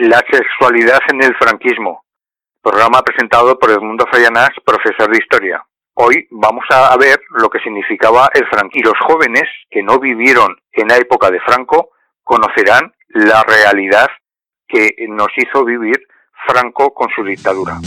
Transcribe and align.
La 0.00 0.24
sexualidad 0.30 1.00
en 1.08 1.24
el 1.24 1.34
franquismo, 1.34 2.04
programa 2.62 3.02
presentado 3.02 3.58
por 3.58 3.72
Edmundo 3.72 4.06
Fallanás, 4.08 4.50
profesor 4.64 5.10
de 5.10 5.18
historia. 5.18 5.60
Hoy 5.94 6.28
vamos 6.30 6.64
a 6.70 6.96
ver 6.96 7.20
lo 7.30 7.50
que 7.50 7.58
significaba 7.58 8.30
el 8.32 8.46
franquismo 8.46 8.78
y 8.78 8.94
los 8.94 9.06
jóvenes 9.08 9.42
que 9.68 9.82
no 9.82 9.98
vivieron 9.98 10.56
en 10.70 10.86
la 10.86 10.98
época 10.98 11.32
de 11.32 11.40
Franco 11.40 11.90
conocerán 12.22 12.94
la 13.08 13.42
realidad 13.42 14.06
que 14.68 14.94
nos 15.08 15.30
hizo 15.36 15.64
vivir 15.64 15.96
Franco 16.46 16.94
con 16.94 17.08
su 17.10 17.24
dictadura. 17.24 17.78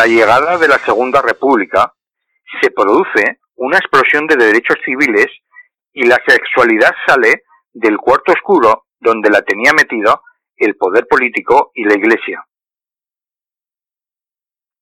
La 0.00 0.06
llegada 0.06 0.56
de 0.56 0.66
la 0.66 0.78
Segunda 0.78 1.20
República 1.20 1.92
se 2.62 2.70
produce 2.70 3.40
una 3.56 3.76
explosión 3.76 4.26
de 4.26 4.36
derechos 4.36 4.78
civiles 4.82 5.26
y 5.92 6.06
la 6.06 6.18
sexualidad 6.26 6.94
sale 7.06 7.42
del 7.74 7.98
cuarto 7.98 8.32
oscuro 8.32 8.86
donde 8.98 9.28
la 9.28 9.42
tenía 9.42 9.74
metido 9.74 10.22
el 10.56 10.74
poder 10.76 11.06
político 11.06 11.70
y 11.74 11.84
la 11.84 11.96
Iglesia. 11.96 12.42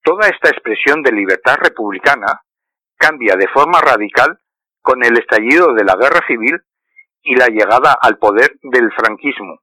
Toda 0.04 0.28
esta 0.28 0.50
expresión 0.50 1.02
de 1.02 1.10
libertad 1.10 1.56
republicana 1.60 2.44
cambia 2.96 3.34
de 3.34 3.48
forma 3.48 3.80
radical 3.80 4.38
con 4.82 5.04
el 5.04 5.18
estallido 5.18 5.74
de 5.74 5.82
la 5.82 5.96
guerra 5.96 6.24
civil 6.28 6.62
y 7.22 7.34
la 7.34 7.48
llegada 7.48 7.98
al 8.00 8.18
poder 8.18 8.56
del 8.62 8.92
franquismo 8.92 9.62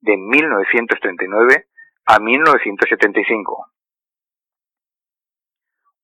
de 0.00 0.16
1939 0.16 1.66
a 2.06 2.20
1975. 2.20 3.71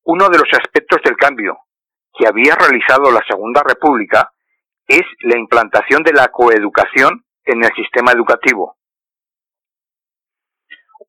Uno 0.05 0.29
de 0.29 0.39
los 0.39 0.49
aspectos 0.53 1.01
del 1.05 1.17
cambio 1.17 1.59
que 2.17 2.27
había 2.27 2.55
realizado 2.55 3.11
la 3.13 3.23
Segunda 3.29 3.63
República 3.63 4.33
es 4.87 5.05
la 5.21 5.39
implantación 5.39 6.03
de 6.03 6.13
la 6.13 6.29
coeducación 6.29 7.25
en 7.45 7.65
el 7.65 7.71
sistema 7.75 8.13
educativo. 8.13 8.77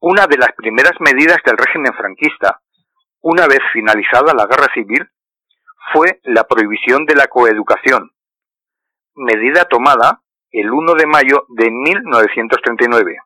Una 0.01 0.27
de 0.27 0.37
las 0.37 0.53
primeras 0.55 0.93
medidas 0.99 1.37
del 1.45 1.57
régimen 1.57 1.93
franquista, 1.93 2.61
una 3.21 3.47
vez 3.47 3.59
finalizada 3.73 4.33
la 4.33 4.45
guerra 4.45 4.71
civil, 4.73 5.09
fue 5.93 6.19
la 6.23 6.43
prohibición 6.43 7.05
de 7.05 7.15
la 7.15 7.27
coeducación, 7.27 8.11
medida 9.15 9.65
tomada 9.65 10.21
el 10.51 10.71
1 10.71 10.93
de 10.95 11.05
mayo 11.05 11.45
de 11.49 11.69
1939. 11.71 13.17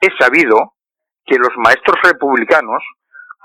Es 0.00 0.10
sabido 0.18 0.74
que 1.30 1.38
los 1.38 1.56
maestros 1.58 1.96
republicanos 2.02 2.82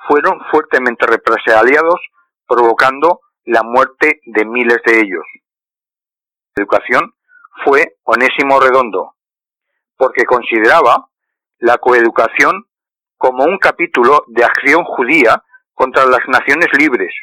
fueron 0.07 0.41
fuertemente 0.50 1.06
represaliados, 1.06 2.01
provocando 2.47 3.22
la 3.44 3.62
muerte 3.62 4.22
de 4.25 4.44
miles 4.44 4.79
de 4.88 5.01
ellos. 5.01 5.23
La 6.56 6.63
educación 6.63 7.13
fue 7.63 7.97
Onésimo 8.03 8.59
Redondo, 8.59 9.13
porque 9.98 10.25
consideraba 10.25 11.09
la 11.59 11.77
coeducación 11.77 12.65
como 13.18 13.44
un 13.44 13.59
capítulo 13.59 14.24
de 14.30 14.44
acción 14.44 14.83
judía 14.83 15.44
contra 15.75 16.06
las 16.07 16.27
naciones 16.27 16.69
libres, 16.80 17.13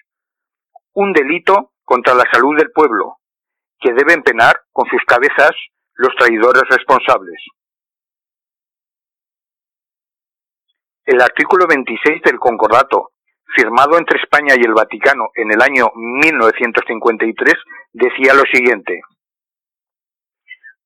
un 0.92 1.12
delito 1.12 1.72
contra 1.84 2.14
la 2.14 2.24
salud 2.32 2.56
del 2.56 2.70
pueblo, 2.70 3.16
que 3.80 3.92
deben 3.92 4.22
penar 4.22 4.60
con 4.70 4.88
sus 4.88 5.02
cabezas 5.06 5.50
los 5.94 6.14
traidores 6.14 6.62
responsables. 6.70 7.42
El 11.04 11.20
artículo 11.20 11.66
26 11.66 12.22
del 12.22 12.38
Concordato, 12.38 13.10
firmado 13.56 13.98
entre 13.98 14.20
España 14.20 14.54
y 14.56 14.62
el 14.64 14.72
Vaticano 14.72 15.30
en 15.34 15.50
el 15.50 15.60
año 15.60 15.90
1953, 15.96 17.54
decía 17.92 18.34
lo 18.34 18.44
siguiente. 18.52 19.00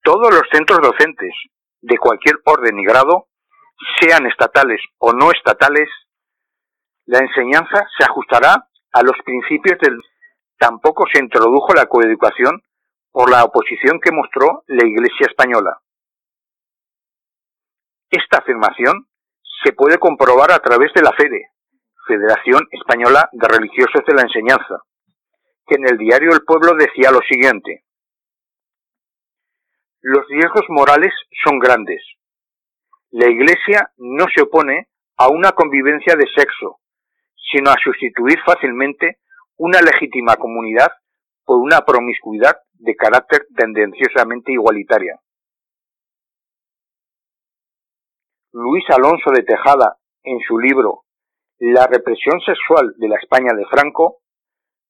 Todos 0.03 0.33
los 0.33 0.45
centros 0.51 0.81
docentes 0.81 1.35
de 1.83 1.99
cualquier 1.99 2.37
orden 2.47 2.79
y 2.79 2.85
grado, 2.87 3.29
sean 4.01 4.25
estatales 4.27 4.81
o 4.97 5.13
no 5.13 5.31
estatales, 5.31 5.91
la 7.05 7.19
enseñanza 7.19 7.87
se 7.99 8.05
ajustará 8.05 8.69
a 8.93 9.03
los 9.03 9.17
principios 9.23 9.79
del... 9.81 10.01
Tampoco 10.59 11.05
se 11.13 11.23
introdujo 11.23 11.75
la 11.75 11.85
coeducación 11.85 12.63
por 13.13 13.31
la 13.31 13.45
oposición 13.45 14.01
que 14.01 14.13
mostró 14.13 14.65
la 14.67 14.87
Iglesia 14.87 15.27
española. 15.29 15.79
Esta 18.09 18.39
afirmación 18.39 19.07
se 19.65 19.73
puede 19.73 19.99
comprobar 19.99 20.53
a 20.53 20.59
través 20.59 20.93
de 20.95 21.03
la 21.03 21.13
FEDE, 21.13 21.51
Federación 22.07 22.67
Española 22.71 23.29
de 23.33 23.49
Religiosos 23.49 24.03
de 24.07 24.15
la 24.15 24.23
Enseñanza, 24.23 24.83
que 25.67 25.77
en 25.77 25.89
el 25.89 25.99
diario 25.99 26.31
El 26.33 26.45
Pueblo 26.45 26.73
decía 26.79 27.11
lo 27.11 27.21
siguiente. 27.21 27.85
Los 30.01 30.27
riesgos 30.29 30.65
morales 30.69 31.13
son 31.45 31.59
grandes. 31.59 32.01
La 33.11 33.29
Iglesia 33.29 33.91
no 33.97 34.27
se 34.35 34.43
opone 34.43 34.89
a 35.17 35.29
una 35.29 35.53
convivencia 35.53 36.15
de 36.15 36.27
sexo, 36.37 36.79
sino 37.51 37.71
a 37.71 37.77
sustituir 37.83 38.39
fácilmente 38.45 39.19
una 39.57 39.81
legítima 39.81 40.37
comunidad 40.37 40.93
por 41.45 41.59
una 41.59 41.81
promiscuidad 41.81 42.57
de 42.75 42.95
carácter 42.95 43.47
tendenciosamente 43.57 44.53
igualitaria. 44.53 45.19
Luis 48.59 48.89
Alonso 48.89 49.33
de 49.35 49.43
Tejada, 49.43 49.99
en 50.23 50.39
su 50.41 50.59
libro 50.59 51.03
La 51.59 51.87
represión 51.87 52.41
sexual 52.41 52.95
de 52.97 53.07
la 53.07 53.17
España 53.17 53.53
de 53.55 53.67
Franco, 53.67 54.21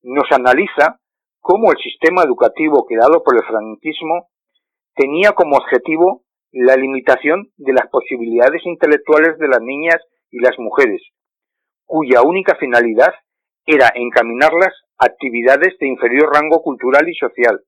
nos 0.02 0.30
analiza 0.30 1.00
cómo 1.40 1.72
el 1.72 1.78
sistema 1.78 2.22
educativo 2.22 2.86
creado 2.86 3.24
por 3.24 3.34
el 3.34 3.42
franquismo 3.42 4.28
tenía 4.94 5.32
como 5.32 5.56
objetivo 5.56 6.22
la 6.52 6.76
limitación 6.76 7.50
de 7.56 7.72
las 7.72 7.88
posibilidades 7.88 8.64
intelectuales 8.64 9.36
de 9.38 9.48
las 9.48 9.60
niñas 9.60 9.98
y 10.30 10.38
las 10.38 10.56
mujeres, 10.60 11.02
cuya 11.86 12.22
única 12.22 12.54
finalidad 12.54 13.14
era 13.66 13.90
encaminarlas 13.96 14.74
a 14.96 15.06
actividades 15.06 15.76
de 15.80 15.88
inferior 15.88 16.32
rango 16.32 16.62
cultural 16.62 17.08
y 17.08 17.16
social, 17.16 17.64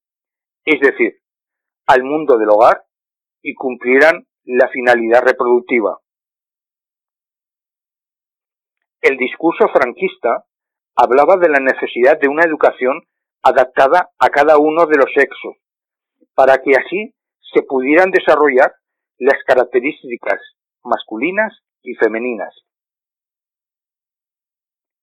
es 0.64 0.78
decir, 0.78 1.16
al 1.88 2.04
mundo 2.04 2.38
del 2.38 2.50
hogar 2.50 2.84
y 3.42 3.54
cumplieran 3.54 4.27
la 4.48 4.66
finalidad 4.68 5.22
reproductiva. 5.24 5.98
El 9.02 9.18
discurso 9.18 9.68
franquista 9.68 10.46
hablaba 10.96 11.36
de 11.36 11.50
la 11.50 11.60
necesidad 11.60 12.18
de 12.18 12.28
una 12.28 12.44
educación 12.44 13.02
adaptada 13.42 14.10
a 14.18 14.28
cada 14.30 14.56
uno 14.56 14.86
de 14.86 14.96
los 14.96 15.12
sexos, 15.14 15.54
para 16.34 16.62
que 16.62 16.72
así 16.72 17.14
se 17.52 17.62
pudieran 17.62 18.10
desarrollar 18.10 18.72
las 19.18 19.36
características 19.46 20.40
masculinas 20.82 21.52
y 21.82 21.94
femeninas. 21.96 22.54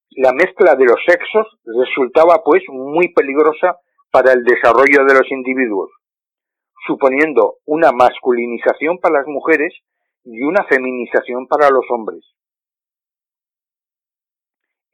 La 0.09 0.33
mezcla 0.33 0.75
de 0.75 0.85
los 0.85 0.99
sexos 1.05 1.45
resultaba 1.65 2.41
pues 2.43 2.63
muy 2.69 3.13
peligrosa 3.13 3.77
para 4.09 4.33
el 4.33 4.43
desarrollo 4.43 5.05
de 5.05 5.13
los 5.13 5.31
individuos, 5.31 5.91
suponiendo 6.85 7.57
una 7.65 7.91
masculinización 7.91 8.99
para 8.99 9.19
las 9.19 9.27
mujeres 9.27 9.73
y 10.23 10.43
una 10.43 10.63
feminización 10.65 11.47
para 11.47 11.69
los 11.69 11.85
hombres. 11.89 12.23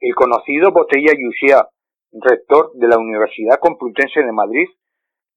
El 0.00 0.14
conocido 0.14 0.72
Botella 0.72 1.12
Yusia, 1.16 1.68
rector 2.12 2.72
de 2.74 2.88
la 2.88 2.98
Universidad 2.98 3.60
Complutense 3.60 4.20
de 4.20 4.32
Madrid, 4.32 4.68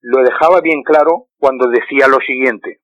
lo 0.00 0.22
dejaba 0.22 0.60
bien 0.60 0.82
claro 0.82 1.28
cuando 1.38 1.68
decía 1.68 2.08
lo 2.08 2.18
siguiente. 2.18 2.80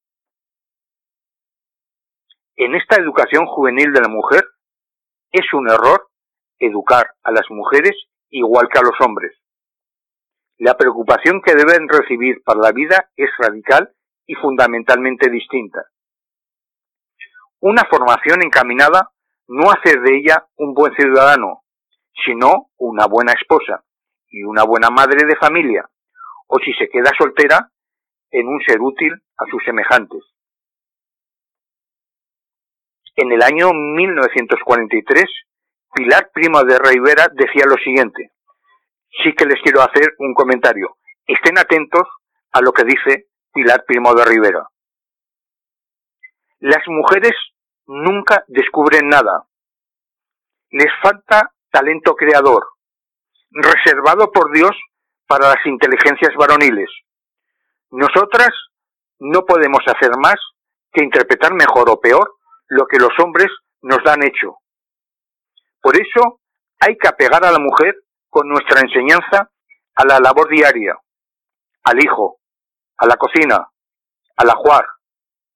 En 2.57 2.75
esta 2.75 3.01
educación 3.01 3.47
juvenil 3.47 3.93
de 3.93 4.01
la 4.01 4.09
mujer 4.09 4.45
es 5.33 5.53
un 5.53 5.69
error 5.69 6.09
educar 6.59 7.07
a 7.23 7.33
las 7.33 7.51
mujeres 7.51 7.93
igual 8.31 8.69
que 8.73 8.79
a 8.79 8.83
los 8.83 9.01
hombres. 9.01 9.42
La 10.59 10.77
preocupación 10.77 11.41
que 11.43 11.55
deben 11.55 11.89
recibir 11.89 12.43
para 12.45 12.61
la 12.61 12.73
vida 12.73 13.11
es 13.17 13.31
radical 13.39 13.93
y 14.27 14.35
fundamentalmente 14.35 15.31
distinta. 15.31 15.85
Una 17.61 17.85
formación 17.85 18.43
encaminada 18.43 19.11
no 19.49 19.71
hace 19.71 19.99
de 19.99 20.17
ella 20.17 20.47
un 20.57 20.75
buen 20.75 20.95
ciudadano, 20.95 21.63
sino 22.25 22.71
una 22.77 23.07
buena 23.07 23.33
esposa 23.33 23.85
y 24.29 24.45
una 24.45 24.65
buena 24.65 24.91
madre 24.91 25.27
de 25.27 25.37
familia, 25.37 25.89
o 26.47 26.59
si 26.59 26.73
se 26.75 26.89
queda 26.89 27.11
soltera, 27.17 27.71
en 28.31 28.49
un 28.49 28.61
ser 28.63 28.81
útil 28.81 29.13
a 29.37 29.45
sus 29.51 29.63
semejantes. 29.65 30.23
En 33.15 33.31
el 33.31 33.43
año 33.43 33.73
1943, 33.73 35.25
Pilar 35.95 36.31
Primo 36.33 36.65
de 36.65 36.79
Rivera 36.79 37.29
decía 37.33 37.65
lo 37.67 37.77
siguiente. 37.77 38.33
Sí 39.23 39.35
que 39.37 39.45
les 39.45 39.61
quiero 39.63 39.83
hacer 39.83 40.15
un 40.19 40.35
comentario. 40.35 40.97
Estén 41.27 41.59
atentos 41.59 42.09
a 42.53 42.61
lo 42.61 42.73
que 42.73 42.85
dice 42.85 43.27
Pilar 43.53 43.85
Primo 43.87 44.15
de 44.15 44.25
Rivera. 44.25 44.69
Las 46.61 46.87
mujeres 46.87 47.33
nunca 47.87 48.45
descubren 48.49 49.09
nada. 49.09 49.45
Les 50.71 50.91
falta 51.03 51.53
talento 51.71 52.15
creador, 52.15 52.65
reservado 53.51 54.31
por 54.31 54.53
Dios 54.53 54.71
para 55.27 55.49
las 55.49 55.67
inteligencias 55.67 56.35
varoniles. 56.37 56.91
Nosotras 57.91 58.51
no 59.19 59.45
podemos 59.45 59.81
hacer 59.87 60.11
más 60.19 60.37
que 60.93 61.05
interpretar 61.05 61.55
mejor 61.55 61.91
o 61.91 62.01
peor 62.01 62.37
lo 62.69 62.87
que 62.87 62.99
los 62.99 63.13
hombres 63.19 63.49
nos 63.83 64.03
dan 64.05 64.23
hecho. 64.23 64.57
Por 65.81 65.97
eso 65.97 66.41
hay 66.81 66.97
que 66.97 67.09
apegar 67.09 67.45
a 67.45 67.53
la 67.53 67.59
mujer 67.59 67.95
con 68.33 68.49
nuestra 68.49 68.81
enseñanza 68.81 69.51
a 69.95 70.07
la 70.07 70.19
labor 70.19 70.49
diaria, 70.49 70.99
al 71.85 72.03
hijo, 72.03 72.39
a 72.97 73.07
la 73.07 73.17
cocina, 73.17 73.69
al 74.39 74.49
ajuar, 74.49 74.87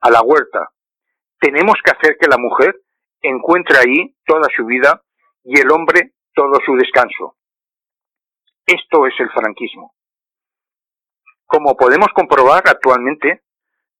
a 0.02 0.10
la 0.10 0.20
huerta. 0.20 0.68
Tenemos 1.40 1.76
que 1.82 1.92
hacer 1.92 2.18
que 2.20 2.28
la 2.28 2.36
mujer 2.36 2.78
encuentre 3.22 3.78
ahí 3.78 4.14
toda 4.26 4.46
su 4.54 4.66
vida 4.66 5.02
y 5.42 5.58
el 5.58 5.70
hombre 5.70 6.12
todo 6.34 6.60
su 6.66 6.76
descanso. 6.76 7.38
Esto 8.66 9.06
es 9.06 9.14
el 9.20 9.30
franquismo. 9.30 9.94
Como 11.46 11.78
podemos 11.78 12.08
comprobar 12.14 12.62
actualmente, 12.66 13.42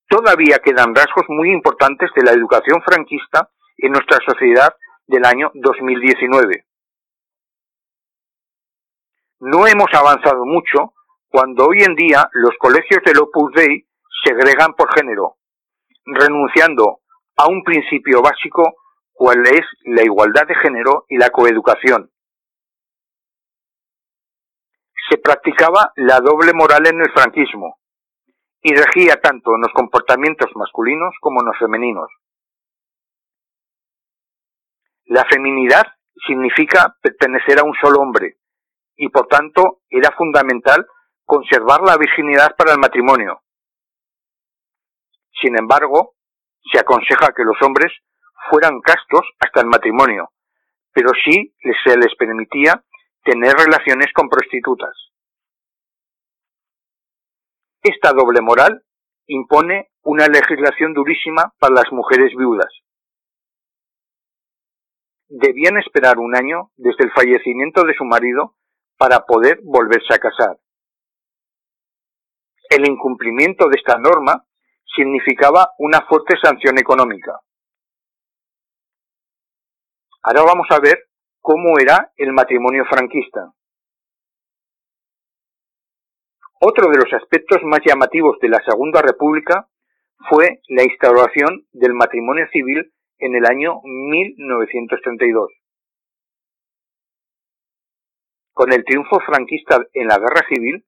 todavía 0.07 0.59
quedan 0.59 0.95
rasgos 0.95 1.25
muy 1.29 1.51
importantes 1.51 2.11
de 2.15 2.25
la 2.25 2.33
educación 2.33 2.83
franquista 2.83 3.49
en 3.79 3.93
nuestra 3.93 4.19
sociedad 4.29 4.77
del 5.07 5.25
año 5.25 5.51
2019. 5.55 6.66
No 9.39 9.67
hemos 9.67 9.93
avanzado 9.93 10.47
mucho 10.47 10.95
cuando 11.29 11.67
hoy 11.67 11.83
en 11.83 11.95
día 11.95 12.27
los 12.33 12.57
colegios 12.59 13.03
del 13.05 13.19
Opus 13.19 13.53
Dei 13.53 13.87
segregan 14.25 14.73
por 14.75 14.91
género, 14.95 15.37
renunciando 16.07 17.01
a 17.37 17.47
un 17.47 17.63
principio 17.63 18.23
básico 18.23 18.77
cual 19.13 19.47
es 19.47 19.67
la 19.85 20.03
igualdad 20.03 20.47
de 20.47 20.55
género 20.55 21.05
y 21.09 21.19
la 21.19 21.29
coeducación. 21.29 22.11
Se 25.11 25.19
practicaba 25.19 25.93
la 25.97 26.21
doble 26.21 26.55
moral 26.55 26.87
en 26.87 27.01
el 27.01 27.13
franquismo, 27.13 27.79
y 28.63 28.75
regía 28.75 29.21
tanto 29.21 29.55
en 29.55 29.61
los 29.61 29.73
comportamientos 29.75 30.51
masculinos 30.55 31.15
como 31.21 31.43
en 31.43 31.47
los 31.49 31.59
femeninos. 31.59 32.09
La 35.05 35.27
feminidad 35.27 35.85
significa 36.27 36.97
pertenecer 37.03 37.59
a 37.59 37.65
un 37.65 37.75
solo 37.75 38.01
hombre 38.01 38.39
y 38.97 39.09
por 39.09 39.27
tanto 39.29 39.81
era 39.89 40.11
fundamental 40.17 40.87
conservar 41.25 41.81
la 41.83 41.97
virginidad 41.97 42.57
para 42.57 42.73
el 42.73 42.79
matrimonio. 42.79 43.43
Sin 45.41 45.59
embargo, 45.59 46.15
se 46.73 46.79
aconseja 46.79 47.33
que 47.37 47.45
los 47.45 47.61
hombres 47.63 47.93
fueran 48.51 48.81
castos 48.81 49.29
hasta 49.39 49.61
el 49.61 49.67
matrimonio, 49.67 50.31
pero 50.93 51.11
sí 51.25 51.55
se 51.85 51.97
les 51.99 52.15
permitía 52.17 52.83
tener 53.23 53.53
relaciones 53.55 54.13
con 54.15 54.29
prostitutas. 54.29 54.95
Esta 57.83 58.13
doble 58.13 58.41
moral 58.41 58.83
impone 59.27 59.91
una 60.03 60.27
legislación 60.27 60.95
durísima 60.95 61.53
para 61.59 61.75
las 61.75 61.93
mujeres 61.93 62.33
viudas. 62.37 62.73
Debían 65.29 65.77
esperar 65.79 66.19
un 66.19 66.37
año 66.37 66.71
desde 66.77 67.05
el 67.05 67.13
fallecimiento 67.13 67.83
de 67.85 67.95
su 67.95 68.05
marido 68.05 68.55
para 68.97 69.21
poder 69.21 69.61
volverse 69.63 70.15
a 70.15 70.19
casar. 70.19 70.59
El 72.71 72.89
incumplimiento 72.89 73.69
de 73.69 73.77
esta 73.77 73.99
norma 73.99 74.45
significaba 74.97 75.73
una 75.79 76.01
fuerte 76.03 76.37
sanción 76.43 76.79
económica. 76.79 77.41
Ahora 80.23 80.43
vamos 80.43 80.67
a 80.71 80.81
ver 80.81 80.99
cómo 81.41 81.79
era 81.79 82.13
el 82.17 82.33
matrimonio 82.33 82.85
franquista. 82.87 83.53
Otro 86.61 86.91
de 86.91 86.97
los 86.97 87.13
aspectos 87.13 87.63
más 87.65 87.81
llamativos 87.87 88.39
de 88.41 88.49
la 88.49 88.61
Segunda 88.65 89.03
República 89.03 89.69
fue 90.29 90.61
la 90.69 90.83
instauración 90.83 91.67
del 91.73 91.93
matrimonio 91.95 92.47
civil 92.51 92.93
en 93.19 93.37
el 93.37 93.45
año 93.47 93.81
1932. 93.85 95.53
Con 98.57 98.73
el 98.73 98.85
triunfo 98.87 99.21
franquista 99.21 99.87
en 99.93 100.09
la 100.09 100.19
guerra 100.19 100.41
civil, 100.49 100.83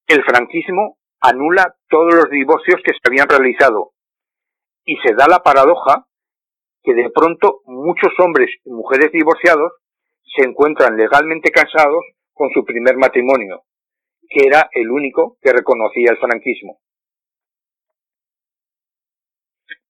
El 0.06 0.22
franquismo 0.22 0.98
anula 1.20 1.74
todos 1.88 2.14
los 2.14 2.30
divorcios 2.30 2.80
que 2.84 2.92
se 2.92 3.00
habían 3.04 3.28
realizado 3.28 3.92
y 4.84 4.96
se 4.98 5.14
da 5.14 5.26
la 5.26 5.40
paradoja 5.42 6.06
que 6.84 6.94
de 6.94 7.10
pronto 7.10 7.62
muchos 7.64 8.12
hombres 8.18 8.50
y 8.64 8.70
mujeres 8.70 9.10
divorciados 9.10 9.72
se 10.36 10.44
encuentran 10.44 10.96
legalmente 10.96 11.50
casados 11.50 12.04
con 12.32 12.50
su 12.50 12.64
primer 12.64 12.96
matrimonio, 12.96 13.64
que 14.28 14.46
era 14.46 14.68
el 14.72 14.90
único 14.90 15.36
que 15.40 15.52
reconocía 15.52 16.12
el 16.12 16.18
franquismo. 16.18 16.80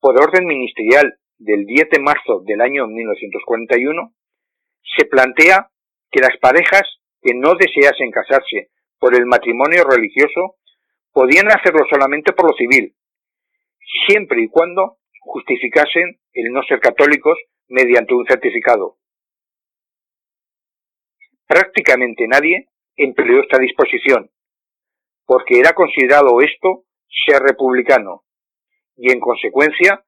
Por 0.00 0.20
orden 0.20 0.46
ministerial 0.46 1.18
del 1.44 1.66
10 1.66 1.90
de 1.90 2.00
marzo 2.00 2.42
del 2.46 2.60
año 2.60 2.86
1941, 2.86 4.12
se 4.96 5.04
plantea 5.06 5.70
que 6.10 6.20
las 6.20 6.36
parejas 6.40 6.82
que 7.20 7.34
no 7.34 7.54
deseasen 7.54 8.10
casarse 8.10 8.70
por 8.98 9.14
el 9.14 9.26
matrimonio 9.26 9.84
religioso 9.84 10.56
podían 11.12 11.48
hacerlo 11.48 11.84
solamente 11.90 12.32
por 12.32 12.50
lo 12.50 12.56
civil, 12.56 12.94
siempre 14.06 14.42
y 14.42 14.48
cuando 14.48 14.98
justificasen 15.20 16.20
el 16.32 16.52
no 16.52 16.62
ser 16.62 16.80
católicos 16.80 17.38
mediante 17.68 18.14
un 18.14 18.26
certificado. 18.26 18.98
Prácticamente 21.46 22.26
nadie 22.28 22.68
empleó 22.96 23.42
esta 23.42 23.58
disposición, 23.58 24.30
porque 25.26 25.58
era 25.58 25.72
considerado 25.72 26.40
esto 26.40 26.84
ser 27.26 27.42
republicano 27.42 28.24
y 28.96 29.12
en 29.12 29.20
consecuencia 29.20 30.04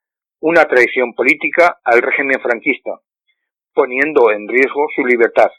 una 0.47 0.67
traición 0.67 1.15
política 1.15 1.81
al 1.83 2.03
régimen 2.03 2.39
franquista, 2.39 3.01
poniendo 3.73 4.31
en 4.31 4.47
riesgo 4.47 4.89
su 4.95 5.03
libertad. 5.03 5.51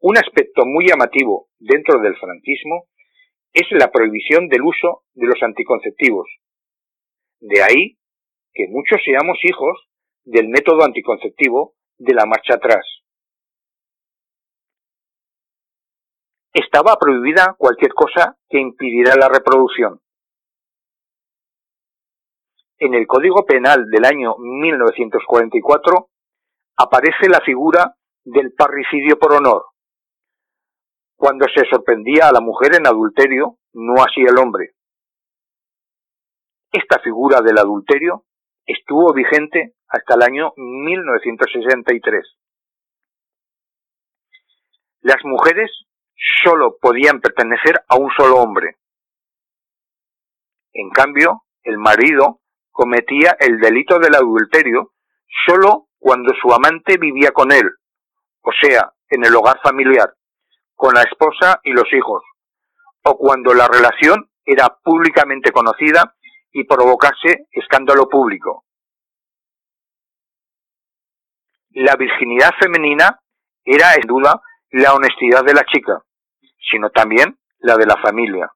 Un 0.00 0.18
aspecto 0.18 0.66
muy 0.66 0.86
llamativo 0.86 1.48
dentro 1.58 1.98
del 2.00 2.14
franquismo 2.16 2.88
es 3.54 3.64
la 3.70 3.90
prohibición 3.90 4.48
del 4.48 4.60
uso 4.60 5.04
de 5.14 5.26
los 5.28 5.42
anticonceptivos. 5.42 6.28
De 7.40 7.62
ahí 7.62 7.96
que 8.52 8.66
muchos 8.68 9.00
seamos 9.02 9.38
hijos 9.42 9.88
del 10.24 10.48
método 10.48 10.84
anticonceptivo 10.84 11.72
de 11.96 12.12
la 12.12 12.26
marcha 12.26 12.56
atrás. 12.56 12.84
Estaba 16.52 16.98
prohibida 17.00 17.54
cualquier 17.56 17.94
cosa 17.94 18.36
que 18.50 18.60
impidiera 18.60 19.16
la 19.16 19.30
reproducción. 19.30 20.01
En 22.84 22.94
el 22.94 23.06
Código 23.06 23.46
Penal 23.46 23.88
del 23.88 24.04
año 24.04 24.34
1944 24.38 26.08
aparece 26.78 27.28
la 27.28 27.38
figura 27.40 27.94
del 28.24 28.54
parricidio 28.54 29.20
por 29.20 29.34
honor, 29.34 29.66
cuando 31.14 31.46
se 31.54 31.64
sorprendía 31.70 32.26
a 32.26 32.32
la 32.32 32.40
mujer 32.40 32.74
en 32.74 32.88
adulterio, 32.88 33.58
no 33.74 34.02
así 34.02 34.22
el 34.22 34.36
hombre. 34.36 34.72
Esta 36.72 36.98
figura 36.98 37.40
del 37.40 37.56
adulterio 37.56 38.24
estuvo 38.66 39.14
vigente 39.14 39.76
hasta 39.86 40.16
el 40.16 40.22
año 40.22 40.52
1963. 40.56 42.36
Las 45.02 45.24
mujeres 45.24 45.70
solo 46.42 46.78
podían 46.80 47.20
pertenecer 47.20 47.84
a 47.86 47.94
un 47.96 48.10
solo 48.10 48.38
hombre. 48.38 48.76
En 50.72 50.90
cambio, 50.90 51.44
el 51.62 51.78
marido 51.78 52.41
cometía 52.72 53.36
el 53.38 53.60
delito 53.60 53.98
del 53.98 54.14
adulterio 54.14 54.92
solo 55.46 55.88
cuando 55.98 56.32
su 56.40 56.52
amante 56.52 56.96
vivía 56.98 57.30
con 57.30 57.52
él, 57.52 57.70
o 58.42 58.50
sea, 58.60 58.92
en 59.08 59.24
el 59.24 59.36
hogar 59.36 59.60
familiar 59.62 60.14
con 60.74 60.94
la 60.94 61.02
esposa 61.02 61.60
y 61.62 61.72
los 61.72 61.86
hijos, 61.92 62.24
o 63.04 63.16
cuando 63.16 63.54
la 63.54 63.68
relación 63.68 64.28
era 64.44 64.76
públicamente 64.82 65.52
conocida 65.52 66.16
y 66.50 66.64
provocase 66.64 67.46
escándalo 67.52 68.08
público. 68.08 68.64
La 71.70 71.94
virginidad 71.94 72.50
femenina 72.60 73.20
era 73.64 73.94
en 73.94 74.02
duda 74.08 74.42
la 74.70 74.94
honestidad 74.94 75.44
de 75.44 75.54
la 75.54 75.64
chica, 75.64 76.02
sino 76.70 76.90
también 76.90 77.38
la 77.58 77.76
de 77.76 77.86
la 77.86 77.96
familia. 78.02 78.50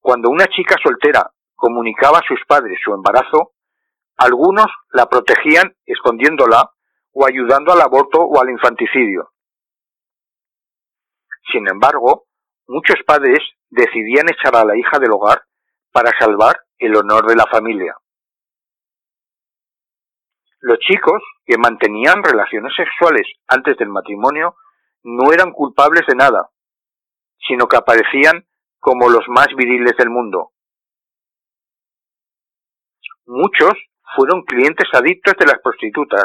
Cuando 0.00 0.30
una 0.30 0.46
chica 0.46 0.76
soltera 0.82 1.30
comunicaba 1.58 2.18
a 2.18 2.26
sus 2.26 2.40
padres 2.46 2.78
su 2.82 2.94
embarazo, 2.94 3.52
algunos 4.16 4.66
la 4.90 5.06
protegían 5.06 5.76
escondiéndola 5.84 6.70
o 7.12 7.26
ayudando 7.26 7.72
al 7.72 7.80
aborto 7.80 8.20
o 8.20 8.40
al 8.40 8.48
infanticidio. 8.48 9.32
Sin 11.52 11.68
embargo, 11.68 12.26
muchos 12.68 13.00
padres 13.04 13.40
decidían 13.70 14.28
echar 14.28 14.54
a 14.54 14.64
la 14.64 14.76
hija 14.76 14.98
del 15.00 15.10
hogar 15.10 15.42
para 15.92 16.12
salvar 16.18 16.60
el 16.78 16.94
honor 16.94 17.26
de 17.26 17.34
la 17.34 17.46
familia. 17.50 17.96
Los 20.60 20.78
chicos 20.78 21.20
que 21.44 21.58
mantenían 21.58 22.22
relaciones 22.22 22.72
sexuales 22.76 23.26
antes 23.48 23.76
del 23.78 23.88
matrimonio 23.88 24.54
no 25.02 25.32
eran 25.32 25.52
culpables 25.52 26.06
de 26.06 26.14
nada, 26.14 26.50
sino 27.48 27.66
que 27.66 27.76
aparecían 27.76 28.46
como 28.78 29.08
los 29.08 29.24
más 29.28 29.48
viriles 29.56 29.96
del 29.96 30.10
mundo. 30.10 30.52
Muchos 33.30 33.74
fueron 34.16 34.42
clientes 34.42 34.88
adictos 34.90 35.34
de 35.38 35.44
las 35.44 35.60
prostitutas 35.62 36.24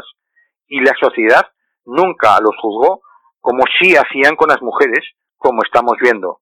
y 0.67 0.79
la 0.79 0.93
sociedad 0.97 1.45
nunca 1.83 2.39
los 2.39 2.55
juzgó 2.61 3.01
como 3.41 3.65
sí 3.77 3.93
hacían 3.97 4.37
con 4.37 4.47
las 4.47 4.61
mujeres, 4.61 5.05
como 5.35 5.63
estamos 5.63 5.97
viendo. 6.01 6.39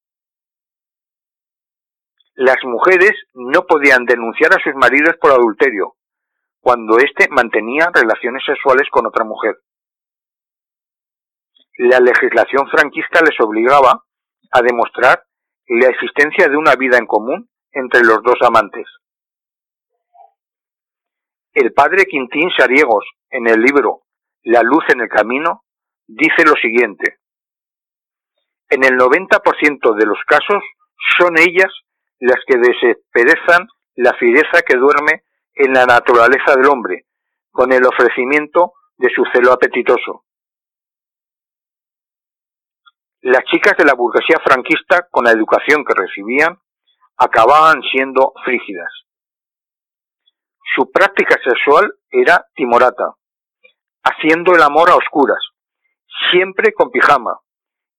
Las 2.36 2.58
mujeres 2.64 3.12
no 3.34 3.66
podían 3.66 4.06
denunciar 4.06 4.54
a 4.54 4.64
sus 4.64 4.76
maridos 4.76 5.16
por 5.20 5.32
adulterio, 5.32 5.96
cuando 6.60 7.00
éste 7.00 7.28
mantenía 7.32 7.90
relaciones 7.92 8.44
sexuales 8.46 8.88
con 8.92 9.08
otra 9.08 9.26
mujer. 9.26 9.58
La 11.80 12.00
legislación 12.00 12.68
franquista 12.68 13.22
les 13.22 13.40
obligaba 13.40 14.04
a 14.52 14.62
demostrar 14.62 15.24
la 15.66 15.88
existencia 15.88 16.48
de 16.50 16.58
una 16.58 16.76
vida 16.76 17.00
en 17.00 17.08
común 17.08 17.50
entre 17.72 18.02
los 18.02 18.22
dos 18.22 18.38
amantes. 18.44 18.86
El 21.54 21.74
padre 21.74 22.06
Quintín 22.06 22.50
Sariegos, 22.58 23.04
en 23.30 23.46
el 23.46 23.62
libro 23.62 24.04
La 24.44 24.62
luz 24.64 24.86
en 24.88 25.02
el 25.02 25.10
camino, 25.10 25.66
dice 26.08 26.46
lo 26.46 26.54
siguiente. 26.54 27.18
En 28.70 28.86
el 28.86 28.98
90% 28.98 29.96
de 29.96 30.06
los 30.06 30.18
casos 30.26 30.64
son 31.20 31.38
ellas 31.38 31.70
las 32.20 32.38
que 32.48 32.58
desesperezan 32.58 33.68
la 33.96 34.14
fiereza 34.14 34.62
que 34.66 34.78
duerme 34.78 35.24
en 35.54 35.74
la 35.74 35.86
naturaleza 35.86 36.56
del 36.56 36.68
hombre, 36.68 37.08
con 37.52 37.74
el 37.74 37.86
ofrecimiento 37.86 38.72
de 38.96 39.10
su 39.14 39.26
celo 39.34 39.52
apetitoso. 39.52 40.24
Las 43.20 43.44
chicas 43.44 43.76
de 43.78 43.84
la 43.84 43.94
burguesía 43.94 44.38
franquista, 44.42 45.10
con 45.12 45.26
la 45.26 45.32
educación 45.32 45.84
que 45.84 46.02
recibían, 46.02 46.58
acababan 47.18 47.82
siendo 47.92 48.32
frígidas. 48.46 49.11
Su 50.76 50.90
práctica 50.90 51.38
sexual 51.44 51.94
era 52.10 52.48
timorata, 52.56 53.16
haciendo 54.04 54.54
el 54.54 54.62
amor 54.62 54.90
a 54.90 54.96
oscuras, 54.96 55.40
siempre 56.32 56.72
con 56.74 56.92
pijama 56.92 57.40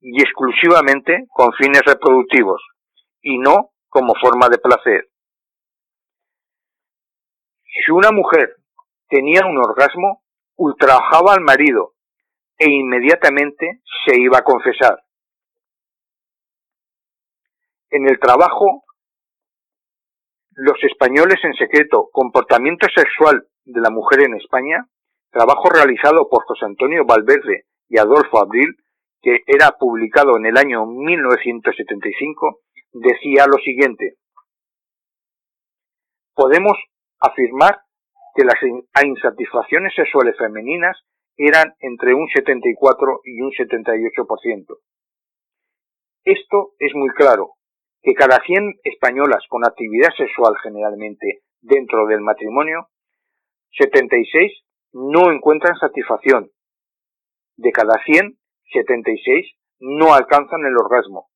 y 0.01 0.23
exclusivamente 0.23 1.27
con 1.29 1.53
fines 1.53 1.83
reproductivos 1.85 2.63
y 3.21 3.39
no 3.39 3.73
como 3.89 4.15
forma 4.15 4.49
de 4.49 4.59
placer. 4.59 5.11
Si 7.65 7.91
una 7.91 8.11
mujer 8.11 8.57
tenía 9.09 9.47
un 9.47 9.59
orgasmo, 9.59 10.23
ultrajaba 10.57 11.35
al 11.35 11.43
marido 11.43 11.93
e 12.57 12.71
inmediatamente 12.71 13.83
se 14.05 14.19
iba 14.19 14.39
a 14.39 14.45
confesar. 14.45 15.03
En 17.91 18.09
el 18.09 18.19
trabajo, 18.19 18.82
los 20.55 20.83
españoles 20.85 21.39
en 21.45 21.55
secreto, 21.55 22.09
comportamiento 22.13 22.87
sexual 22.95 23.47
de 23.65 23.81
la 23.81 23.91
mujer 23.91 24.23
en 24.23 24.35
España, 24.35 24.87
trabajo 25.31 25.71
realizado 25.71 26.29
por 26.29 26.45
José 26.45 26.67
Antonio 26.67 27.05
Valverde 27.07 27.65
y 27.89 27.99
Adolfo 27.99 28.39
Abril, 28.39 28.77
que 29.23 29.41
era 29.47 29.73
publicado 29.79 30.37
en 30.37 30.47
el 30.47 30.57
año 30.57 30.85
1975, 30.87 32.61
decía 32.93 33.47
lo 33.47 33.59
siguiente. 33.59 34.17
Podemos 36.35 36.77
afirmar 37.21 37.81
que 38.35 38.45
las 38.45 38.57
insatisfacciones 39.05 39.95
sexuales 39.95 40.37
femeninas 40.37 40.97
eran 41.37 41.75
entre 41.81 42.15
un 42.15 42.29
74 42.29 43.21
y 43.25 43.41
un 43.41 43.51
78%. 43.51 44.79
Esto 46.25 46.73
es 46.79 46.95
muy 46.95 47.11
claro, 47.11 47.55
que 48.03 48.15
cada 48.15 48.41
100 48.45 48.81
españolas 48.85 49.45
con 49.49 49.65
actividad 49.65 50.11
sexual 50.17 50.55
generalmente 50.63 51.43
dentro 51.61 52.07
del 52.07 52.21
matrimonio, 52.21 52.89
76 53.79 54.65
no 54.93 55.31
encuentran 55.31 55.77
satisfacción. 55.77 56.51
De 57.57 57.71
cada 57.71 58.03
100, 58.05 58.39
76 58.73 59.55
no 59.81 60.15
alcanzan 60.15 60.65
el 60.67 60.77
orgasmo 60.77 61.29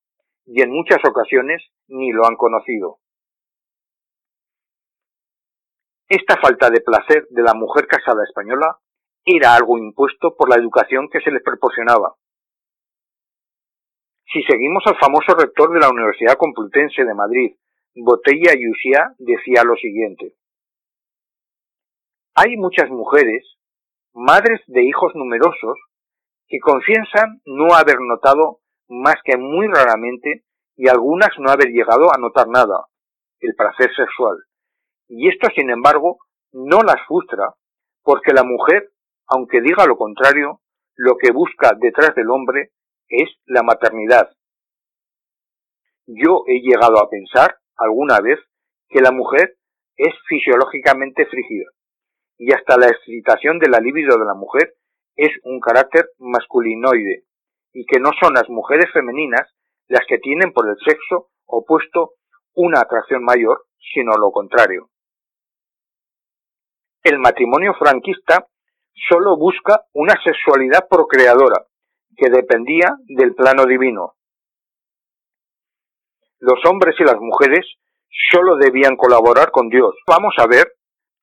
y 0.45 0.63
en 0.63 0.71
muchas 0.71 0.99
ocasiones 1.09 1.63
ni 1.89 2.13
lo 2.13 2.27
han 2.27 2.37
conocido. 2.37 2.99
Esta 6.09 6.37
falta 6.41 6.71
de 6.71 6.81
placer 6.81 7.27
de 7.31 7.43
la 7.43 7.55
mujer 7.55 7.87
casada 7.89 8.23
española 8.25 8.79
era 9.25 9.55
algo 9.55 9.77
impuesto 9.77 10.37
por 10.37 10.49
la 10.49 10.57
educación 10.57 11.09
que 11.11 11.21
se 11.21 11.33
les 11.33 11.43
proporcionaba. 11.43 12.15
Si 14.37 14.43
seguimos 14.43 14.83
al 14.85 14.99
famoso 14.99 15.35
rector 15.35 15.73
de 15.73 15.81
la 15.81 15.89
Universidad 15.89 16.37
Complutense 16.37 17.07
de 17.07 17.15
Madrid, 17.15 17.57
Botella 17.95 18.53
Yusia, 18.53 19.15
decía 19.17 19.65
lo 19.65 19.75
siguiente. 19.77 20.35
Hay 22.35 22.59
muchas 22.59 22.91
mujeres, 22.91 23.57
madres 24.13 24.61
de 24.67 24.83
hijos 24.83 25.15
numerosos, 25.15 25.79
que 26.49 26.59
confiesan 26.59 27.41
no 27.47 27.75
haber 27.75 27.97
notado 27.99 28.59
más 28.89 29.15
que 29.25 29.39
muy 29.39 29.69
raramente 29.69 30.45
y 30.77 30.87
algunas 30.91 31.31
no 31.39 31.51
haber 31.51 31.69
llegado 31.69 32.13
a 32.13 32.19
notar 32.19 32.47
nada, 32.49 32.89
el 33.41 33.55
placer 33.55 33.89
sexual. 33.97 34.37
Y 35.09 35.31
esto, 35.31 35.49
sin 35.57 35.71
embargo, 35.71 36.19
no 36.53 36.83
las 36.83 37.01
frustra, 37.07 37.55
porque 38.03 38.35
la 38.35 38.45
mujer, 38.45 38.91
aunque 39.29 39.63
diga 39.63 39.87
lo 39.87 39.97
contrario, 39.97 40.61
lo 40.95 41.17
que 41.17 41.33
busca 41.33 41.73
detrás 41.81 42.15
del 42.15 42.29
hombre 42.29 42.73
es 43.09 43.29
la 43.47 43.63
maternidad. 43.63 44.31
Yo 46.07 46.45
he 46.47 46.61
llegado 46.61 46.99
a 47.01 47.11
pensar 47.11 47.59
alguna 47.77 48.21
vez 48.21 48.39
que 48.89 49.01
la 49.01 49.13
mujer 49.13 49.57
es 49.97 50.15
fisiológicamente 50.29 51.27
frígida 51.27 51.71
y 52.39 52.53
hasta 52.53 52.77
la 52.77 52.89
excitación 52.89 53.59
de 53.59 53.69
la 53.69 53.81
libido 53.81 54.19
de 54.19 54.25
la 54.25 54.35
mujer 54.35 54.75
es 55.17 55.31
un 55.45 55.61
carácter 55.61 56.11
masculinoide 56.19 57.25
y 57.73 57.87
que 57.87 57.99
no 57.99 58.11
son 58.21 58.35
las 58.35 58.49
mujeres 58.49 58.87
femeninas 58.93 59.51
las 59.89 60.07
que 60.07 60.19
tienen 60.19 60.53
por 60.53 60.69
el 60.69 60.77
sexo 60.85 61.29
opuesto 61.47 62.13
una 62.55 62.81
atracción 62.81 63.23
mayor, 63.25 63.67
sino 63.95 64.13
lo 64.17 64.31
contrario. 64.33 64.91
El 67.03 67.19
matrimonio 67.19 67.75
franquista 67.75 68.47
solo 69.09 69.37
busca 69.37 69.85
una 69.93 70.15
sexualidad 70.25 70.89
procreadora, 70.89 71.67
que 72.17 72.31
dependía 72.31 72.97
del 73.09 73.35
plano 73.35 73.67
divino. 73.67 74.15
Los 76.39 76.65
hombres 76.67 76.95
y 76.99 77.05
las 77.05 77.17
mujeres 77.19 77.67
solo 78.31 78.57
debían 78.57 78.97
colaborar 78.97 79.51
con 79.51 79.69
Dios. 79.69 79.95
Vamos 80.07 80.35
a 80.39 80.47
ver 80.47 80.73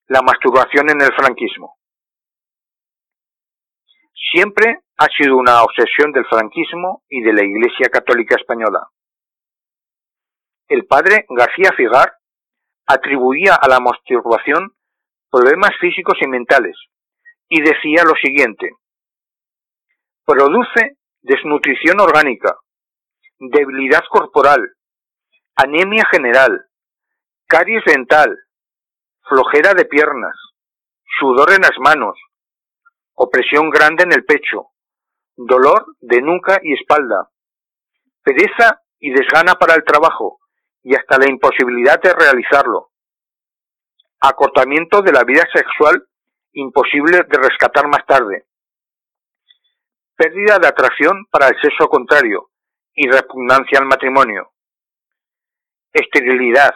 la 0.06 0.22
masturbación 0.22 0.90
en 0.90 1.00
el 1.00 1.14
franquismo. 1.14 1.76
Siempre 4.32 4.80
ha 4.96 5.06
sido 5.16 5.36
una 5.36 5.62
obsesión 5.62 6.12
del 6.12 6.26
franquismo 6.26 7.02
y 7.08 7.22
de 7.22 7.32
la 7.32 7.44
Iglesia 7.44 7.88
Católica 7.88 8.36
Española. 8.36 8.88
El 10.68 10.86
padre 10.86 11.26
García 11.28 11.70
Figar 11.76 12.14
atribuía 12.86 13.54
a 13.54 13.68
la 13.68 13.80
masturbación 13.80 14.72
problemas 15.30 15.70
físicos 15.80 16.14
y 16.20 16.28
mentales 16.28 16.76
y 17.48 17.60
decía 17.60 18.04
lo 18.04 18.14
siguiente, 18.14 18.70
produce 20.24 20.96
desnutrición 21.22 22.00
orgánica, 22.00 22.56
debilidad 23.38 24.02
corporal, 24.10 24.72
anemia 25.54 26.04
general, 26.10 26.66
caries 27.46 27.84
dental, 27.84 28.34
flojera 29.28 29.74
de 29.74 29.84
piernas, 29.84 30.34
sudor 31.18 31.52
en 31.52 31.62
las 31.62 31.78
manos, 31.78 32.18
opresión 33.14 33.70
grande 33.70 34.04
en 34.04 34.12
el 34.12 34.24
pecho, 34.24 34.68
dolor 35.36 35.84
de 36.00 36.22
nuca 36.22 36.58
y 36.62 36.72
espalda, 36.72 37.30
pereza 38.22 38.82
y 38.98 39.10
desgana 39.10 39.54
para 39.54 39.74
el 39.74 39.84
trabajo 39.84 40.38
y 40.82 40.94
hasta 40.94 41.18
la 41.18 41.28
imposibilidad 41.28 42.00
de 42.00 42.14
realizarlo, 42.14 42.90
acortamiento 44.20 45.02
de 45.02 45.12
la 45.12 45.24
vida 45.24 45.44
sexual 45.52 46.06
imposible 46.52 47.24
de 47.28 47.38
rescatar 47.38 47.88
más 47.88 48.06
tarde, 48.06 48.46
pérdida 50.16 50.58
de 50.58 50.68
atracción 50.68 51.26
para 51.30 51.48
el 51.48 51.60
sexo 51.60 51.88
contrario 51.88 52.50
y 52.94 53.08
repugnancia 53.08 53.78
al 53.78 53.86
matrimonio, 53.86 54.52
esterilidad, 55.92 56.74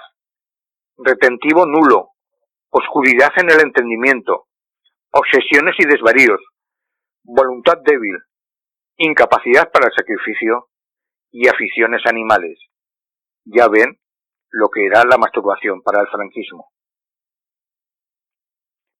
retentivo 0.96 1.66
nulo, 1.66 2.10
oscuridad 2.70 3.32
en 3.36 3.50
el 3.50 3.60
entendimiento, 3.60 4.46
obsesiones 5.12 5.74
y 5.78 5.86
desvaríos, 5.86 6.40
voluntad 7.22 7.78
débil, 7.84 8.18
incapacidad 8.96 9.70
para 9.70 9.86
el 9.86 9.92
sacrificio 9.92 10.68
y 11.30 11.48
aficiones 11.48 12.02
animales. 12.06 12.58
Ya 13.44 13.68
ven 13.68 13.98
lo 14.50 14.68
que 14.68 14.86
era 14.86 15.04
la 15.04 15.18
masturbación 15.18 15.82
para 15.82 16.00
el 16.00 16.08
franquismo. 16.08 16.72